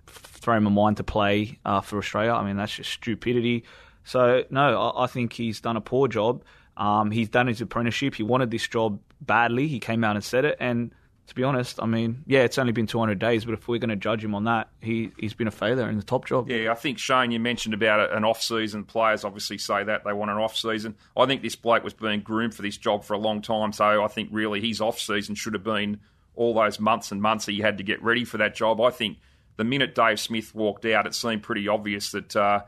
frame 0.04 0.66
of 0.66 0.74
mind 0.74 0.98
to 0.98 1.04
play 1.04 1.58
uh, 1.64 1.80
for 1.80 1.96
Australia. 1.96 2.32
I 2.32 2.44
mean, 2.44 2.58
that's 2.58 2.76
just 2.76 2.90
stupidity. 2.90 3.64
So, 4.04 4.44
no, 4.50 4.78
I, 4.78 5.04
I 5.04 5.06
think 5.06 5.32
he's 5.32 5.62
done 5.62 5.78
a 5.78 5.80
poor 5.80 6.06
job. 6.06 6.44
Um, 6.76 7.10
he's 7.10 7.30
done 7.30 7.46
his 7.46 7.62
apprenticeship. 7.62 8.14
He 8.14 8.22
wanted 8.22 8.50
this 8.50 8.68
job 8.68 9.00
badly. 9.22 9.68
He 9.68 9.80
came 9.80 10.04
out 10.04 10.16
and 10.16 10.22
said 10.22 10.44
it. 10.44 10.58
And 10.60 10.94
to 11.30 11.36
be 11.36 11.44
honest, 11.44 11.80
I 11.80 11.86
mean, 11.86 12.24
yeah, 12.26 12.40
it's 12.40 12.58
only 12.58 12.72
been 12.72 12.88
200 12.88 13.20
days, 13.20 13.44
but 13.44 13.54
if 13.54 13.68
we're 13.68 13.78
going 13.78 13.90
to 13.90 13.94
judge 13.94 14.24
him 14.24 14.34
on 14.34 14.44
that, 14.44 14.68
he, 14.80 15.12
he's 15.16 15.32
been 15.32 15.46
a 15.46 15.52
failure 15.52 15.88
in 15.88 15.96
the 15.96 16.02
top 16.02 16.26
job. 16.26 16.50
Yeah, 16.50 16.72
I 16.72 16.74
think 16.74 16.98
Shane, 16.98 17.30
you 17.30 17.38
mentioned 17.38 17.72
about 17.72 18.12
an 18.12 18.24
off 18.24 18.42
season. 18.42 18.82
Players 18.82 19.24
obviously 19.24 19.56
say 19.56 19.84
that 19.84 20.02
they 20.02 20.12
want 20.12 20.32
an 20.32 20.38
off 20.38 20.56
season. 20.56 20.96
I 21.16 21.26
think 21.26 21.42
this 21.42 21.54
bloke 21.54 21.84
was 21.84 21.94
being 21.94 22.22
groomed 22.22 22.56
for 22.56 22.62
this 22.62 22.76
job 22.76 23.04
for 23.04 23.14
a 23.14 23.18
long 23.18 23.42
time, 23.42 23.72
so 23.72 24.02
I 24.02 24.08
think 24.08 24.30
really 24.32 24.60
his 24.60 24.80
off 24.80 24.98
season 24.98 25.36
should 25.36 25.54
have 25.54 25.62
been 25.62 26.00
all 26.34 26.52
those 26.52 26.80
months 26.80 27.12
and 27.12 27.22
months 27.22 27.46
that 27.46 27.52
he 27.52 27.60
had 27.60 27.78
to 27.78 27.84
get 27.84 28.02
ready 28.02 28.24
for 28.24 28.38
that 28.38 28.56
job. 28.56 28.80
I 28.80 28.90
think 28.90 29.18
the 29.56 29.62
minute 29.62 29.94
Dave 29.94 30.18
Smith 30.18 30.52
walked 30.52 30.84
out, 30.84 31.06
it 31.06 31.14
seemed 31.14 31.44
pretty 31.44 31.68
obvious 31.68 32.10
that 32.10 32.34
uh, 32.34 32.62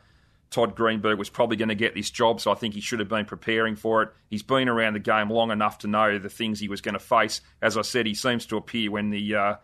Todd 0.52 0.76
Greenberg 0.76 1.18
was 1.18 1.30
probably 1.30 1.56
going 1.56 1.70
to 1.70 1.74
get 1.74 1.94
this 1.94 2.10
job, 2.10 2.40
so 2.40 2.52
I 2.52 2.54
think 2.54 2.74
he 2.74 2.80
should 2.80 3.00
have 3.00 3.08
been 3.08 3.24
preparing 3.24 3.74
for 3.74 4.02
it. 4.02 4.10
He's 4.28 4.42
been 4.42 4.68
around 4.68 4.92
the 4.92 5.00
game 5.00 5.30
long 5.30 5.50
enough 5.50 5.78
to 5.78 5.88
know 5.88 6.18
the 6.18 6.28
things 6.28 6.60
he 6.60 6.68
was 6.68 6.80
going 6.80 6.94
to 6.94 7.00
face. 7.00 7.40
As 7.60 7.76
I 7.76 7.82
said, 7.82 8.06
he 8.06 8.14
seems 8.14 8.46
to 8.46 8.56
appear 8.56 8.90
when 8.90 9.10
the 9.10 9.34
uh, 9.34 9.54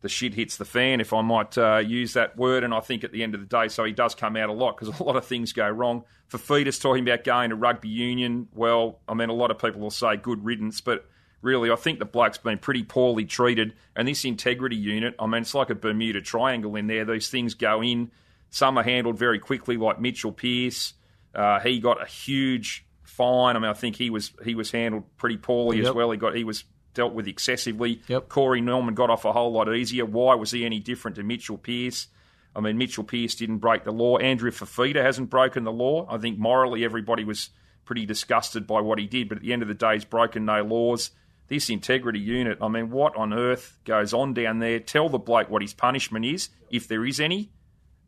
the 0.00 0.08
shit 0.08 0.34
hits 0.34 0.56
the 0.56 0.64
fan, 0.64 1.00
if 1.00 1.12
I 1.12 1.22
might 1.22 1.56
uh, 1.56 1.78
use 1.78 2.12
that 2.12 2.36
word. 2.36 2.64
And 2.64 2.74
I 2.74 2.80
think 2.80 3.04
at 3.04 3.12
the 3.12 3.22
end 3.22 3.34
of 3.34 3.40
the 3.40 3.46
day, 3.46 3.68
so 3.68 3.84
he 3.84 3.92
does 3.92 4.14
come 4.14 4.36
out 4.36 4.50
a 4.50 4.52
lot 4.52 4.76
because 4.76 5.00
a 5.00 5.02
lot 5.02 5.16
of 5.16 5.24
things 5.24 5.52
go 5.52 5.68
wrong. 5.68 6.04
Fifita's 6.28 6.78
talking 6.78 7.08
about 7.08 7.24
going 7.24 7.50
to 7.50 7.56
rugby 7.56 7.88
union, 7.88 8.48
well, 8.54 8.98
I 9.08 9.14
mean, 9.14 9.28
a 9.28 9.34
lot 9.34 9.50
of 9.50 9.58
people 9.58 9.80
will 9.80 9.90
say 9.90 10.16
good 10.16 10.44
riddance, 10.44 10.80
but 10.80 11.06
really, 11.40 11.70
I 11.70 11.76
think 11.76 11.98
the 11.98 12.04
bloke's 12.04 12.38
been 12.38 12.58
pretty 12.58 12.82
poorly 12.82 13.24
treated. 13.24 13.74
And 13.94 14.08
this 14.08 14.24
integrity 14.24 14.76
unit, 14.76 15.14
I 15.18 15.26
mean, 15.26 15.42
it's 15.42 15.54
like 15.54 15.70
a 15.70 15.74
Bermuda 15.74 16.22
Triangle 16.22 16.76
in 16.76 16.86
there. 16.86 17.04
These 17.04 17.28
things 17.28 17.54
go 17.54 17.82
in. 17.82 18.10
Some 18.54 18.78
are 18.78 18.84
handled 18.84 19.18
very 19.18 19.40
quickly, 19.40 19.76
like 19.76 20.00
Mitchell 20.00 20.30
Pearce. 20.30 20.94
Uh, 21.34 21.58
he 21.58 21.80
got 21.80 22.00
a 22.00 22.06
huge 22.06 22.86
fine. 23.02 23.56
I 23.56 23.58
mean, 23.58 23.68
I 23.68 23.74
think 23.74 23.96
he 23.96 24.10
was 24.10 24.30
he 24.44 24.54
was 24.54 24.70
handled 24.70 25.02
pretty 25.16 25.38
poorly 25.38 25.84
as 25.84 25.90
well. 25.90 26.12
He 26.12 26.18
got 26.18 26.36
he 26.36 26.44
was 26.44 26.62
dealt 26.94 27.14
with 27.14 27.26
excessively. 27.26 28.00
Yep. 28.06 28.28
Corey 28.28 28.60
Norman 28.60 28.94
got 28.94 29.10
off 29.10 29.24
a 29.24 29.32
whole 29.32 29.50
lot 29.50 29.74
easier. 29.74 30.06
Why 30.06 30.36
was 30.36 30.52
he 30.52 30.64
any 30.64 30.78
different 30.78 31.16
to 31.16 31.24
Mitchell 31.24 31.58
Pearce? 31.58 32.06
I 32.54 32.60
mean, 32.60 32.78
Mitchell 32.78 33.02
Pearce 33.02 33.34
didn't 33.34 33.58
break 33.58 33.82
the 33.82 33.90
law. 33.90 34.18
Andrew 34.18 34.52
Fifita 34.52 35.02
hasn't 35.02 35.30
broken 35.30 35.64
the 35.64 35.72
law. 35.72 36.06
I 36.08 36.18
think 36.18 36.38
morally 36.38 36.84
everybody 36.84 37.24
was 37.24 37.50
pretty 37.84 38.06
disgusted 38.06 38.68
by 38.68 38.80
what 38.80 39.00
he 39.00 39.08
did, 39.08 39.28
but 39.28 39.38
at 39.38 39.42
the 39.42 39.52
end 39.52 39.62
of 39.62 39.68
the 39.68 39.74
day, 39.74 39.94
he's 39.94 40.04
broken 40.04 40.44
no 40.44 40.62
laws. 40.62 41.10
This 41.48 41.70
integrity 41.70 42.20
unit, 42.20 42.58
I 42.62 42.68
mean, 42.68 42.90
what 42.90 43.16
on 43.16 43.34
earth 43.34 43.80
goes 43.84 44.14
on 44.14 44.32
down 44.32 44.60
there? 44.60 44.78
Tell 44.78 45.08
the 45.08 45.18
bloke 45.18 45.50
what 45.50 45.60
his 45.60 45.74
punishment 45.74 46.24
is, 46.24 46.50
if 46.70 46.86
there 46.86 47.04
is 47.04 47.18
any, 47.18 47.50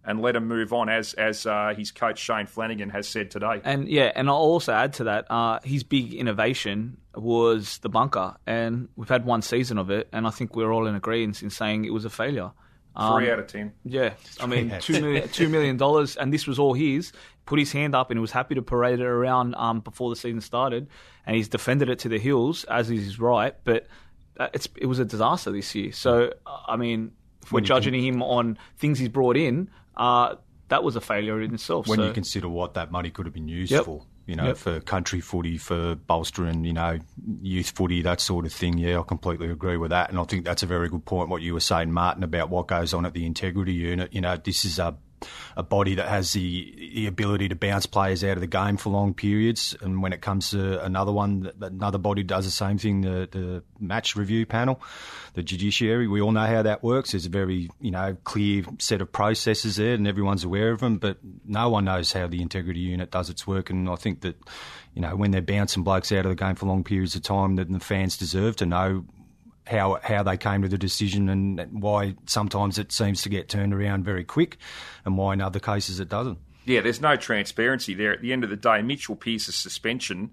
and 0.06 0.22
let 0.22 0.36
him 0.36 0.46
move 0.46 0.72
on, 0.72 0.88
as 0.88 1.12
as 1.14 1.44
uh, 1.46 1.74
his 1.76 1.90
coach 1.90 2.18
Shane 2.18 2.46
Flanagan 2.46 2.90
has 2.90 3.08
said 3.08 3.30
today. 3.30 3.60
And 3.64 3.88
yeah, 3.88 4.12
and 4.14 4.28
I'll 4.28 4.36
also 4.36 4.72
add 4.72 4.92
to 4.94 5.04
that, 5.04 5.26
uh, 5.30 5.58
his 5.64 5.82
big 5.82 6.14
innovation 6.14 6.98
was 7.14 7.78
the 7.78 7.88
bunker, 7.88 8.36
and 8.46 8.88
we've 8.96 9.08
had 9.08 9.24
one 9.24 9.42
season 9.42 9.78
of 9.78 9.90
it, 9.90 10.08
and 10.12 10.26
I 10.26 10.30
think 10.30 10.54
we're 10.54 10.72
all 10.72 10.86
in 10.86 10.94
agreement 10.94 11.42
in 11.42 11.50
saying 11.50 11.84
it 11.84 11.92
was 11.92 12.04
a 12.04 12.10
failure. 12.10 12.52
Um, 12.94 13.18
Three 13.20 13.30
out 13.30 13.38
of 13.40 13.46
ten. 13.46 13.72
Yeah, 13.84 14.14
I 14.40 14.46
mean, 14.46 14.70
Yeah. 14.70 14.78
two 14.78 15.00
million, 15.00 15.28
two 15.28 15.48
million 15.50 15.76
dollars, 15.76 16.16
and 16.16 16.32
this 16.32 16.46
was 16.46 16.58
all 16.58 16.72
his. 16.74 17.12
Put 17.44 17.58
his 17.58 17.70
hand 17.70 17.94
up 17.94 18.10
and 18.10 18.18
he 18.18 18.20
was 18.20 18.32
happy 18.32 18.54
to 18.56 18.62
parade 18.62 18.98
it 18.98 19.04
around 19.06 19.54
um, 19.54 19.78
before 19.80 20.10
the 20.10 20.16
season 20.16 20.40
started, 20.40 20.88
and 21.26 21.36
he's 21.36 21.48
defended 21.48 21.88
it 21.90 21.98
to 22.00 22.08
the 22.08 22.18
hills 22.18 22.64
as 22.64 22.90
is 22.90 23.04
his 23.04 23.20
right. 23.20 23.54
But 23.64 23.86
uh, 24.38 24.48
it's 24.52 24.68
it 24.76 24.86
was 24.86 24.98
a 24.98 25.04
disaster 25.04 25.52
this 25.52 25.74
year. 25.74 25.92
So 25.92 26.32
I 26.46 26.76
mean, 26.76 27.12
if 27.42 27.52
we're 27.52 27.58
When 27.58 27.64
you 27.64 27.68
judging 27.68 27.94
him 27.94 28.20
on 28.22 28.58
things 28.78 28.98
he's 28.98 29.10
brought 29.10 29.36
in, 29.36 29.70
uh, 29.96 30.36
that 30.68 30.82
was 30.82 30.96
a 30.96 31.00
failure 31.00 31.40
in 31.40 31.54
itself. 31.54 31.86
when 31.86 31.98
so, 31.98 32.06
you 32.06 32.12
consider 32.12 32.48
what 32.48 32.74
that 32.74 32.90
money 32.90 33.10
could 33.10 33.26
have 33.26 33.34
been 33.34 33.48
used 33.48 33.72
Yep. 33.72 33.84
for. 33.84 34.04
You 34.26 34.34
know, 34.34 34.46
Yep. 34.46 34.56
for 34.56 34.80
country 34.80 35.20
footy, 35.20 35.56
for 35.56 35.94
bolstering, 35.94 36.64
you 36.64 36.72
know, 36.72 36.98
youth 37.40 37.70
footy, 37.70 38.02
that 38.02 38.20
sort 38.20 38.44
of 38.44 38.52
thing. 38.52 38.76
Yeah, 38.76 38.98
I 38.98 39.02
completely 39.04 39.48
agree 39.48 39.76
with 39.76 39.90
that. 39.90 40.10
And 40.10 40.18
I 40.18 40.24
think 40.24 40.44
that's 40.44 40.64
a 40.64 40.66
very 40.66 40.88
good 40.88 41.04
point, 41.04 41.28
what 41.28 41.42
you 41.42 41.54
were 41.54 41.60
saying, 41.60 41.92
Martin, 41.92 42.24
about 42.24 42.50
what 42.50 42.66
goes 42.66 42.92
on 42.92 43.06
at 43.06 43.12
the 43.12 43.24
integrity 43.24 43.72
unit. 43.74 44.12
You 44.12 44.20
know, 44.22 44.36
this 44.36 44.64
is 44.64 44.80
a, 44.80 44.96
a 45.56 45.62
body 45.62 45.94
that 45.96 46.08
has 46.08 46.32
the, 46.32 46.74
the 46.94 47.06
ability 47.06 47.48
to 47.48 47.56
bounce 47.56 47.86
players 47.86 48.22
out 48.22 48.32
of 48.32 48.40
the 48.40 48.46
game 48.46 48.76
for 48.76 48.90
long 48.90 49.14
periods. 49.14 49.74
And 49.80 50.02
when 50.02 50.12
it 50.12 50.20
comes 50.20 50.50
to 50.50 50.84
another 50.84 51.12
one, 51.12 51.40
that- 51.40 51.60
that 51.60 51.72
another 51.72 51.98
body 51.98 52.22
does 52.22 52.44
the 52.44 52.50
same 52.50 52.78
thing, 52.78 53.00
the, 53.00 53.28
the 53.30 53.62
match 53.80 54.16
review 54.16 54.46
panel, 54.46 54.80
the 55.34 55.42
judiciary, 55.42 56.06
we 56.06 56.20
all 56.20 56.32
know 56.32 56.46
how 56.46 56.62
that 56.62 56.82
works. 56.82 57.12
There's 57.12 57.26
a 57.26 57.30
very, 57.30 57.70
you 57.80 57.90
know, 57.90 58.16
clear 58.24 58.64
set 58.78 59.00
of 59.00 59.10
processes 59.12 59.76
there 59.76 59.94
and 59.94 60.06
everyone's 60.06 60.44
aware 60.44 60.70
of 60.70 60.80
them, 60.80 60.98
but 60.98 61.18
no 61.44 61.68
one 61.68 61.84
knows 61.86 62.12
how 62.12 62.26
the 62.26 62.42
integrity 62.42 62.80
unit 62.80 63.10
does 63.10 63.30
its 63.30 63.46
work. 63.46 63.70
And 63.70 63.88
I 63.88 63.96
think 63.96 64.20
that, 64.22 64.36
you 64.94 65.02
know, 65.02 65.16
when 65.16 65.30
they're 65.30 65.42
bouncing 65.42 65.82
blokes 65.82 66.12
out 66.12 66.26
of 66.26 66.30
the 66.30 66.34
game 66.34 66.54
for 66.54 66.66
long 66.66 66.84
periods 66.84 67.14
of 67.14 67.22
time, 67.22 67.56
then 67.56 67.72
the 67.72 67.80
fans 67.80 68.16
deserve 68.16 68.56
to 68.56 68.66
know 68.66 69.04
how 69.66 69.98
how 70.02 70.22
they 70.22 70.36
came 70.36 70.62
to 70.62 70.68
the 70.68 70.78
decision 70.78 71.28
and 71.28 71.82
why 71.82 72.14
sometimes 72.26 72.78
it 72.78 72.92
seems 72.92 73.22
to 73.22 73.28
get 73.28 73.48
turned 73.48 73.74
around 73.74 74.04
very 74.04 74.24
quick 74.24 74.58
and 75.04 75.18
why 75.18 75.32
in 75.32 75.40
other 75.40 75.60
cases 75.60 76.00
it 76.00 76.08
doesn't. 76.08 76.38
Yeah, 76.64 76.80
there's 76.80 77.00
no 77.00 77.16
transparency 77.16 77.94
there. 77.94 78.12
At 78.12 78.22
the 78.22 78.32
end 78.32 78.44
of 78.44 78.50
the 78.50 78.56
day, 78.56 78.82
Mitchell 78.82 79.14
Pearce's 79.14 79.54
suspension, 79.54 80.30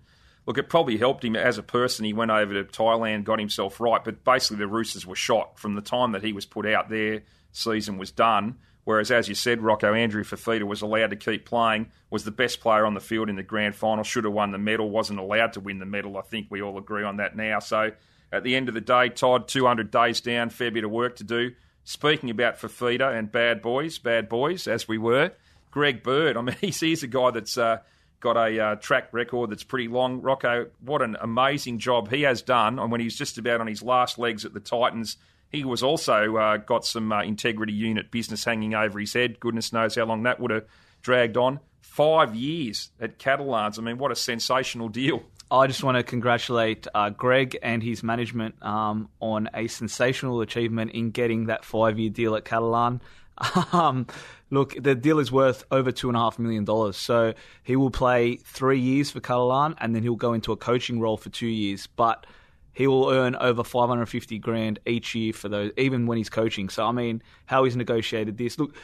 look, 0.47 0.57
it 0.57 0.67
probably 0.67 0.97
helped 0.97 1.23
him 1.23 1.35
as 1.35 1.57
a 1.57 1.63
person. 1.63 2.05
He 2.05 2.13
went 2.13 2.31
over 2.31 2.53
to 2.53 2.63
Thailand, 2.63 3.23
got 3.23 3.39
himself 3.39 3.79
right, 3.79 4.03
but 4.03 4.23
basically 4.23 4.57
the 4.57 4.67
Roosters 4.67 5.05
were 5.05 5.15
shot 5.15 5.59
from 5.59 5.75
the 5.75 5.81
time 5.81 6.11
that 6.13 6.23
he 6.23 6.33
was 6.33 6.45
put 6.45 6.65
out. 6.65 6.89
Their 6.89 7.21
season 7.51 7.97
was 7.97 8.11
done. 8.11 8.57
Whereas, 8.85 9.11
as 9.11 9.29
you 9.29 9.35
said, 9.35 9.61
Rocco 9.61 9.93
Andrew 9.93 10.23
Fifita 10.23 10.63
was 10.63 10.81
allowed 10.81 11.11
to 11.11 11.15
keep 11.15 11.45
playing, 11.45 11.91
was 12.09 12.25
the 12.25 12.31
best 12.31 12.59
player 12.59 12.85
on 12.85 12.95
the 12.95 12.99
field 12.99 13.29
in 13.29 13.37
the 13.37 13.43
grand 13.43 13.75
final, 13.75 14.03
should 14.03 14.25
have 14.25 14.33
won 14.33 14.51
the 14.51 14.57
medal, 14.57 14.89
wasn't 14.89 15.19
allowed 15.19 15.53
to 15.53 15.61
win 15.61 15.79
the 15.79 15.85
medal. 15.85 16.17
I 16.17 16.21
think 16.21 16.47
we 16.49 16.61
all 16.61 16.77
agree 16.77 17.03
on 17.03 17.17
that 17.17 17.35
now. 17.35 17.59
So, 17.59 17.91
at 18.33 18.43
the 18.43 18.55
end 18.55 18.67
of 18.67 18.73
the 18.73 18.81
day, 18.81 19.09
Todd, 19.09 19.47
200 19.47 19.91
days 19.91 20.19
down, 20.19 20.49
fair 20.49 20.71
bit 20.71 20.83
of 20.83 20.89
work 20.89 21.17
to 21.17 21.23
do. 21.23 21.51
Speaking 21.83 22.31
about 22.31 22.57
Fifita 22.57 23.15
and 23.17 23.31
bad 23.31 23.61
boys, 23.61 23.99
bad 23.99 24.27
boys, 24.27 24.67
as 24.67 24.87
we 24.87 24.97
were, 24.97 25.31
Greg 25.69 26.01
Bird, 26.01 26.35
I 26.35 26.41
mean, 26.41 26.55
he's, 26.61 27.03
a 27.03 27.07
guy 27.07 27.29
that's 27.29 27.57
uh, 27.57 27.77
got 28.19 28.35
a 28.35 28.59
uh, 28.59 28.75
track 28.75 29.09
record 29.11 29.51
that's 29.51 29.63
pretty 29.63 29.87
long. 29.87 30.21
Rocco, 30.21 30.67
what 30.81 31.03
an 31.03 31.15
amazing 31.21 31.77
job 31.77 32.09
he 32.09 32.23
has 32.23 32.41
done. 32.41 32.79
And 32.79 32.91
when 32.91 33.01
he 33.01 33.05
was 33.05 33.15
just 33.15 33.37
about 33.37 33.61
on 33.61 33.67
his 33.67 33.83
last 33.83 34.17
legs 34.17 34.45
at 34.45 34.53
the 34.53 34.59
Titans, 34.59 35.17
he 35.51 35.63
was 35.63 35.83
also 35.83 36.35
uh, 36.35 36.57
got 36.57 36.85
some 36.85 37.11
uh, 37.11 37.21
integrity 37.21 37.73
unit 37.73 38.09
business 38.09 38.43
hanging 38.43 38.73
over 38.73 38.99
his 38.99 39.13
head. 39.13 39.39
Goodness 39.39 39.71
knows 39.71 39.93
how 39.93 40.05
long 40.05 40.23
that 40.23 40.39
would 40.39 40.49
have 40.49 40.65
dragged 41.03 41.37
on. 41.37 41.59
Five 41.93 42.33
years 42.33 42.89
at 42.99 43.19
Catalans. 43.19 43.77
I 43.77 43.83
mean, 43.83 43.99
what 43.99 44.11
a 44.11 44.15
sensational 44.15 44.89
deal. 44.89 45.21
I 45.51 45.67
just 45.67 45.83
want 45.83 45.95
to 45.95 46.01
congratulate 46.01 46.87
uh, 46.95 47.11
Greg 47.11 47.55
and 47.61 47.83
his 47.83 48.01
management 48.01 48.55
um, 48.63 49.09
on 49.19 49.47
a 49.53 49.67
sensational 49.67 50.41
achievement 50.41 50.89
in 50.93 51.11
getting 51.11 51.45
that 51.45 51.63
five-year 51.63 52.09
deal 52.09 52.35
at 52.35 52.45
Catalan. 52.45 52.99
Um, 53.73 54.07
look, 54.49 54.75
the 54.81 54.95
deal 54.95 55.19
is 55.19 55.31
worth 55.31 55.65
over 55.69 55.91
two 55.91 56.07
and 56.07 56.17
a 56.17 56.19
half 56.19 56.39
million 56.39 56.65
dollars. 56.65 56.97
So 56.97 57.35
he 57.61 57.75
will 57.75 57.91
play 57.91 58.37
three 58.37 58.79
years 58.79 59.11
for 59.11 59.19
Catalan, 59.19 59.75
and 59.77 59.95
then 59.95 60.01
he'll 60.01 60.15
go 60.15 60.33
into 60.33 60.51
a 60.51 60.57
coaching 60.57 60.99
role 60.99 61.17
for 61.17 61.29
two 61.29 61.45
years. 61.47 61.85
But 61.85 62.25
he 62.73 62.87
will 62.87 63.09
earn 63.09 63.35
over 63.35 63.63
550 63.63 64.39
grand 64.39 64.79
each 64.87 65.13
year 65.13 65.31
for 65.31 65.47
those, 65.47 65.71
even 65.77 66.07
when 66.07 66.17
he's 66.17 66.29
coaching. 66.29 66.69
So 66.69 66.85
I 66.85 66.91
mean, 66.91 67.21
how 67.45 67.63
he's 67.65 67.75
negotiated 67.75 68.37
this. 68.37 68.57
Look, 68.57 68.75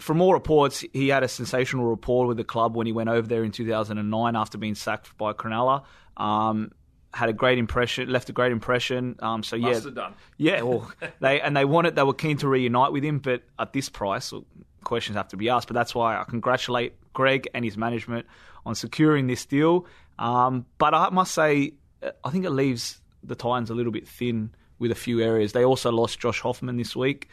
from 0.00 0.20
all 0.20 0.32
reports, 0.32 0.84
he 0.92 1.08
had 1.08 1.22
a 1.22 1.28
sensational 1.28 1.86
rapport 1.86 2.26
with 2.26 2.36
the 2.36 2.44
club 2.44 2.74
when 2.76 2.86
he 2.86 2.92
went 2.92 3.08
over 3.08 3.26
there 3.26 3.44
in 3.44 3.52
2009 3.52 4.36
after 4.36 4.58
being 4.58 4.74
sacked 4.74 5.16
by 5.16 5.32
Cronulla. 5.32 5.84
Um, 6.16 6.72
had 7.14 7.28
a 7.28 7.32
great 7.32 7.58
impression, 7.58 8.10
left 8.10 8.30
a 8.30 8.32
great 8.32 8.52
impression. 8.52 9.16
Um, 9.20 9.42
so 9.42 9.56
yeah, 9.56 9.78
yeah. 10.38 10.62
Well, 10.62 10.90
they 11.20 11.40
and 11.40 11.56
they 11.56 11.64
wanted, 11.64 11.94
they 11.94 12.02
were 12.02 12.14
keen 12.14 12.38
to 12.38 12.48
reunite 12.48 12.92
with 12.92 13.04
him, 13.04 13.18
but 13.18 13.42
at 13.58 13.72
this 13.72 13.88
price, 13.88 14.32
questions 14.84 15.16
have 15.16 15.28
to 15.28 15.36
be 15.36 15.48
asked. 15.48 15.68
But 15.68 15.74
that's 15.74 15.94
why 15.94 16.18
I 16.18 16.24
congratulate 16.24 16.94
Greg 17.12 17.48
and 17.54 17.64
his 17.64 17.76
management 17.76 18.26
on 18.64 18.74
securing 18.74 19.26
this 19.26 19.44
deal. 19.44 19.86
Um, 20.18 20.66
but 20.78 20.94
I 20.94 21.10
must 21.10 21.34
say, 21.34 21.74
I 22.24 22.30
think 22.30 22.44
it 22.44 22.50
leaves 22.50 23.00
the 23.22 23.34
Titans 23.34 23.70
a 23.70 23.74
little 23.74 23.92
bit 23.92 24.08
thin 24.08 24.54
with 24.78 24.90
a 24.90 24.96
few 24.96 25.20
areas. 25.20 25.52
They 25.52 25.64
also 25.64 25.90
lost 25.92 26.18
Josh 26.18 26.40
Hoffman 26.40 26.76
this 26.76 26.96
week. 26.96 27.28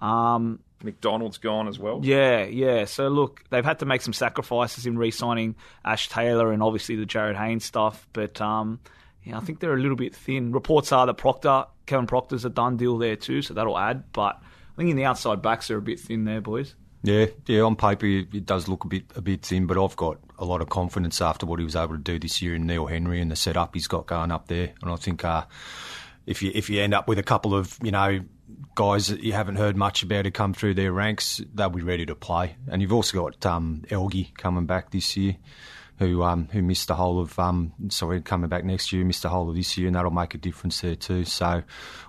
Um, 0.00 0.60
McDonald's 0.82 1.38
gone 1.38 1.68
as 1.68 1.78
well. 1.78 2.00
Yeah, 2.02 2.44
yeah. 2.44 2.84
So 2.86 3.08
look, 3.08 3.44
they've 3.50 3.64
had 3.64 3.80
to 3.80 3.86
make 3.86 4.02
some 4.02 4.12
sacrifices 4.12 4.86
in 4.86 4.98
re-signing 4.98 5.56
Ash 5.84 6.08
Taylor 6.08 6.52
and 6.52 6.62
obviously 6.62 6.96
the 6.96 7.06
Jarryd 7.06 7.36
Hayne's 7.36 7.64
stuff. 7.64 8.06
But 8.12 8.40
um, 8.40 8.80
yeah, 9.24 9.36
I 9.36 9.40
think 9.40 9.60
they're 9.60 9.74
a 9.74 9.80
little 9.80 9.96
bit 9.96 10.14
thin. 10.14 10.52
Reports 10.52 10.92
are 10.92 11.06
that 11.06 11.14
Proctor, 11.14 11.66
Kevin 11.86 12.06
Proctor's 12.06 12.44
a 12.44 12.50
done 12.50 12.76
deal 12.76 12.98
there 12.98 13.16
too, 13.16 13.42
so 13.42 13.54
that'll 13.54 13.78
add. 13.78 14.12
But 14.12 14.40
I 14.40 14.76
think 14.76 14.90
in 14.90 14.96
the 14.96 15.04
outside 15.04 15.42
backs 15.42 15.68
they're 15.68 15.78
a 15.78 15.82
bit 15.82 16.00
thin 16.00 16.24
there, 16.24 16.40
boys. 16.40 16.74
Yeah, 17.02 17.26
yeah. 17.46 17.62
On 17.62 17.76
paper, 17.76 18.06
it 18.06 18.44
does 18.44 18.68
look 18.68 18.84
a 18.84 18.88
bit 18.88 19.04
a 19.16 19.22
bit 19.22 19.42
thin, 19.42 19.66
but 19.66 19.82
I've 19.82 19.96
got 19.96 20.18
a 20.38 20.44
lot 20.44 20.60
of 20.60 20.68
confidence 20.68 21.20
after 21.22 21.46
what 21.46 21.58
he 21.58 21.64
was 21.64 21.76
able 21.76 21.96
to 21.96 22.02
do 22.02 22.18
this 22.18 22.42
year 22.42 22.54
in 22.54 22.66
Neil 22.66 22.86
Henry 22.86 23.20
and 23.22 23.30
the 23.30 23.36
setup 23.36 23.74
he's 23.74 23.86
got 23.86 24.06
going 24.06 24.30
up 24.30 24.48
there. 24.48 24.72
And 24.82 24.90
I 24.90 24.96
think 24.96 25.24
uh, 25.24 25.44
if 26.26 26.42
you 26.42 26.52
if 26.54 26.68
you 26.68 26.80
end 26.80 26.92
up 26.92 27.08
with 27.08 27.18
a 27.18 27.22
couple 27.22 27.54
of 27.54 27.78
you 27.82 27.90
know 27.90 28.20
guys 28.74 29.08
that 29.08 29.22
you 29.22 29.32
haven't 29.32 29.56
heard 29.56 29.76
much 29.76 30.02
about 30.02 30.24
who 30.24 30.30
come 30.30 30.54
through 30.54 30.74
their 30.74 30.92
ranks, 30.92 31.40
they'll 31.54 31.70
be 31.70 31.82
ready 31.82 32.06
to 32.06 32.14
play. 32.14 32.56
And 32.68 32.80
you've 32.82 32.92
also 32.92 33.22
got 33.22 33.46
um, 33.46 33.84
Elgey 33.88 34.34
coming 34.36 34.66
back 34.66 34.90
this 34.90 35.16
year 35.16 35.36
who 36.00 36.22
um, 36.22 36.48
who 36.50 36.62
missed 36.62 36.88
the 36.88 36.94
whole 36.94 37.20
of 37.20 37.38
um, 37.38 37.72
sorry 37.90 38.22
coming 38.22 38.48
back 38.48 38.64
next 38.64 38.92
year, 38.92 39.04
missed 39.04 39.22
the 39.22 39.28
whole 39.28 39.50
of 39.50 39.54
this 39.54 39.76
year, 39.76 39.86
and 39.86 39.94
that'll 39.94 40.10
make 40.10 40.34
a 40.34 40.38
difference 40.38 40.80
there 40.80 40.96
too. 40.96 41.24
So 41.24 41.62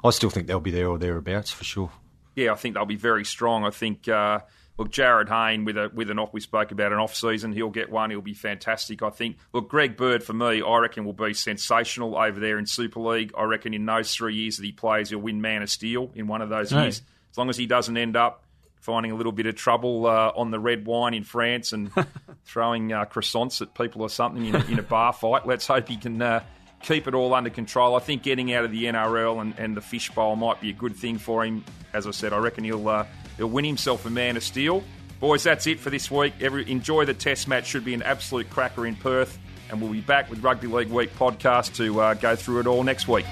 I 0.03 0.09
still 0.11 0.29
think 0.29 0.47
they'll 0.47 0.61
be 0.61 0.71
there 0.71 0.87
or 0.87 0.97
thereabouts 0.97 1.51
for 1.51 1.65
sure. 1.65 1.91
Yeah, 2.35 2.53
I 2.53 2.55
think 2.55 2.75
they'll 2.75 2.85
be 2.85 2.95
very 2.95 3.25
strong. 3.25 3.65
I 3.65 3.69
think. 3.69 4.07
Uh, 4.07 4.39
look, 4.81 4.91
Jarryd 4.91 5.29
Hayne 5.29 5.63
with 5.63 5.77
a 5.77 5.91
with 5.93 6.09
an 6.09 6.17
off 6.17 6.33
we 6.33 6.39
spoke 6.39 6.71
about 6.71 6.91
an 6.91 6.97
off 6.97 7.13
season, 7.13 7.51
he'll 7.51 7.69
get 7.69 7.91
one. 7.91 8.09
He'll 8.09 8.21
be 8.21 8.33
fantastic. 8.33 9.03
I 9.03 9.11
think. 9.11 9.37
Look, 9.53 9.69
Greg 9.69 9.95
Bird 9.95 10.23
for 10.23 10.33
me, 10.33 10.63
I 10.63 10.77
reckon 10.79 11.05
will 11.05 11.13
be 11.13 11.33
sensational 11.33 12.17
over 12.17 12.39
there 12.39 12.57
in 12.57 12.65
Super 12.65 12.99
League. 12.99 13.31
I 13.37 13.43
reckon 13.43 13.75
in 13.75 13.85
those 13.85 14.13
three 14.15 14.35
years 14.35 14.57
that 14.57 14.65
he 14.65 14.71
plays, 14.71 15.11
he'll 15.11 15.19
win 15.19 15.39
Man 15.39 15.61
of 15.61 15.69
Steel 15.69 16.11
in 16.15 16.27
one 16.27 16.41
of 16.41 16.49
those 16.49 16.71
years. 16.71 17.03
As 17.29 17.37
long 17.37 17.49
as 17.49 17.57
he 17.57 17.67
doesn't 17.67 17.95
end 17.95 18.15
up 18.15 18.43
finding 18.77 19.11
a 19.11 19.15
little 19.15 19.31
bit 19.31 19.45
of 19.45 19.55
trouble 19.55 20.07
uh, 20.07 20.31
on 20.35 20.49
the 20.49 20.59
red 20.59 20.87
wine 20.87 21.13
in 21.13 21.23
France 21.23 21.71
and 21.71 21.91
throwing 22.45 22.91
uh, 22.91 23.05
croissants 23.05 23.61
at 23.61 23.75
people 23.75 24.01
or 24.01 24.09
something 24.09 24.43
in, 24.43 24.55
in, 24.71 24.79
a 24.79 24.83
bar 24.83 25.13
fight. 25.13 25.45
Let's 25.45 25.67
hope 25.67 25.87
he 25.87 25.97
can 25.97 26.19
uh, 26.19 26.43
keep 26.81 27.07
it 27.07 27.13
all 27.13 27.33
under 27.35 27.51
control. 27.51 27.95
I 27.95 27.99
think 27.99 28.23
getting 28.23 28.51
out 28.53 28.65
of 28.65 28.71
the 28.71 28.85
NRL 28.85 29.39
and, 29.39 29.53
and 29.59 29.77
the 29.77 29.81
fishbowl 29.81 30.35
might 30.35 30.59
be 30.59 30.71
a 30.71 30.73
good 30.73 30.95
thing 30.95 31.19
for 31.19 31.45
him. 31.45 31.63
As 31.93 32.07
I 32.07 32.11
said, 32.11 32.33
I 32.33 32.37
reckon 32.39 32.63
he'll 32.63 32.89
uh, 32.89 33.05
he'll 33.41 33.49
win 33.49 33.65
himself 33.65 34.05
a 34.05 34.09
man 34.11 34.37
of 34.37 34.43
steel. 34.43 34.83
Boys, 35.19 35.41
that's 35.41 35.65
it 35.65 35.79
for 35.79 35.89
this 35.89 36.11
week. 36.11 36.33
Every, 36.39 36.69
enjoy 36.69 37.05
the 37.05 37.13
test 37.15 37.47
match. 37.47 37.65
Should 37.65 37.83
be 37.83 37.95
an 37.95 38.03
absolute 38.03 38.47
cracker 38.51 38.85
in 38.85 38.95
Perth. 38.95 39.39
And 39.71 39.81
we'll 39.81 39.91
be 39.91 40.01
back 40.01 40.29
with 40.29 40.43
Rugby 40.43 40.67
League 40.67 40.89
Week 40.89 41.11
podcast 41.15 41.75
to 41.77 42.01
uh, 42.01 42.13
go 42.13 42.35
through 42.35 42.59
it 42.59 42.67
all 42.67 42.83
next 42.83 43.07
week. 43.07 43.25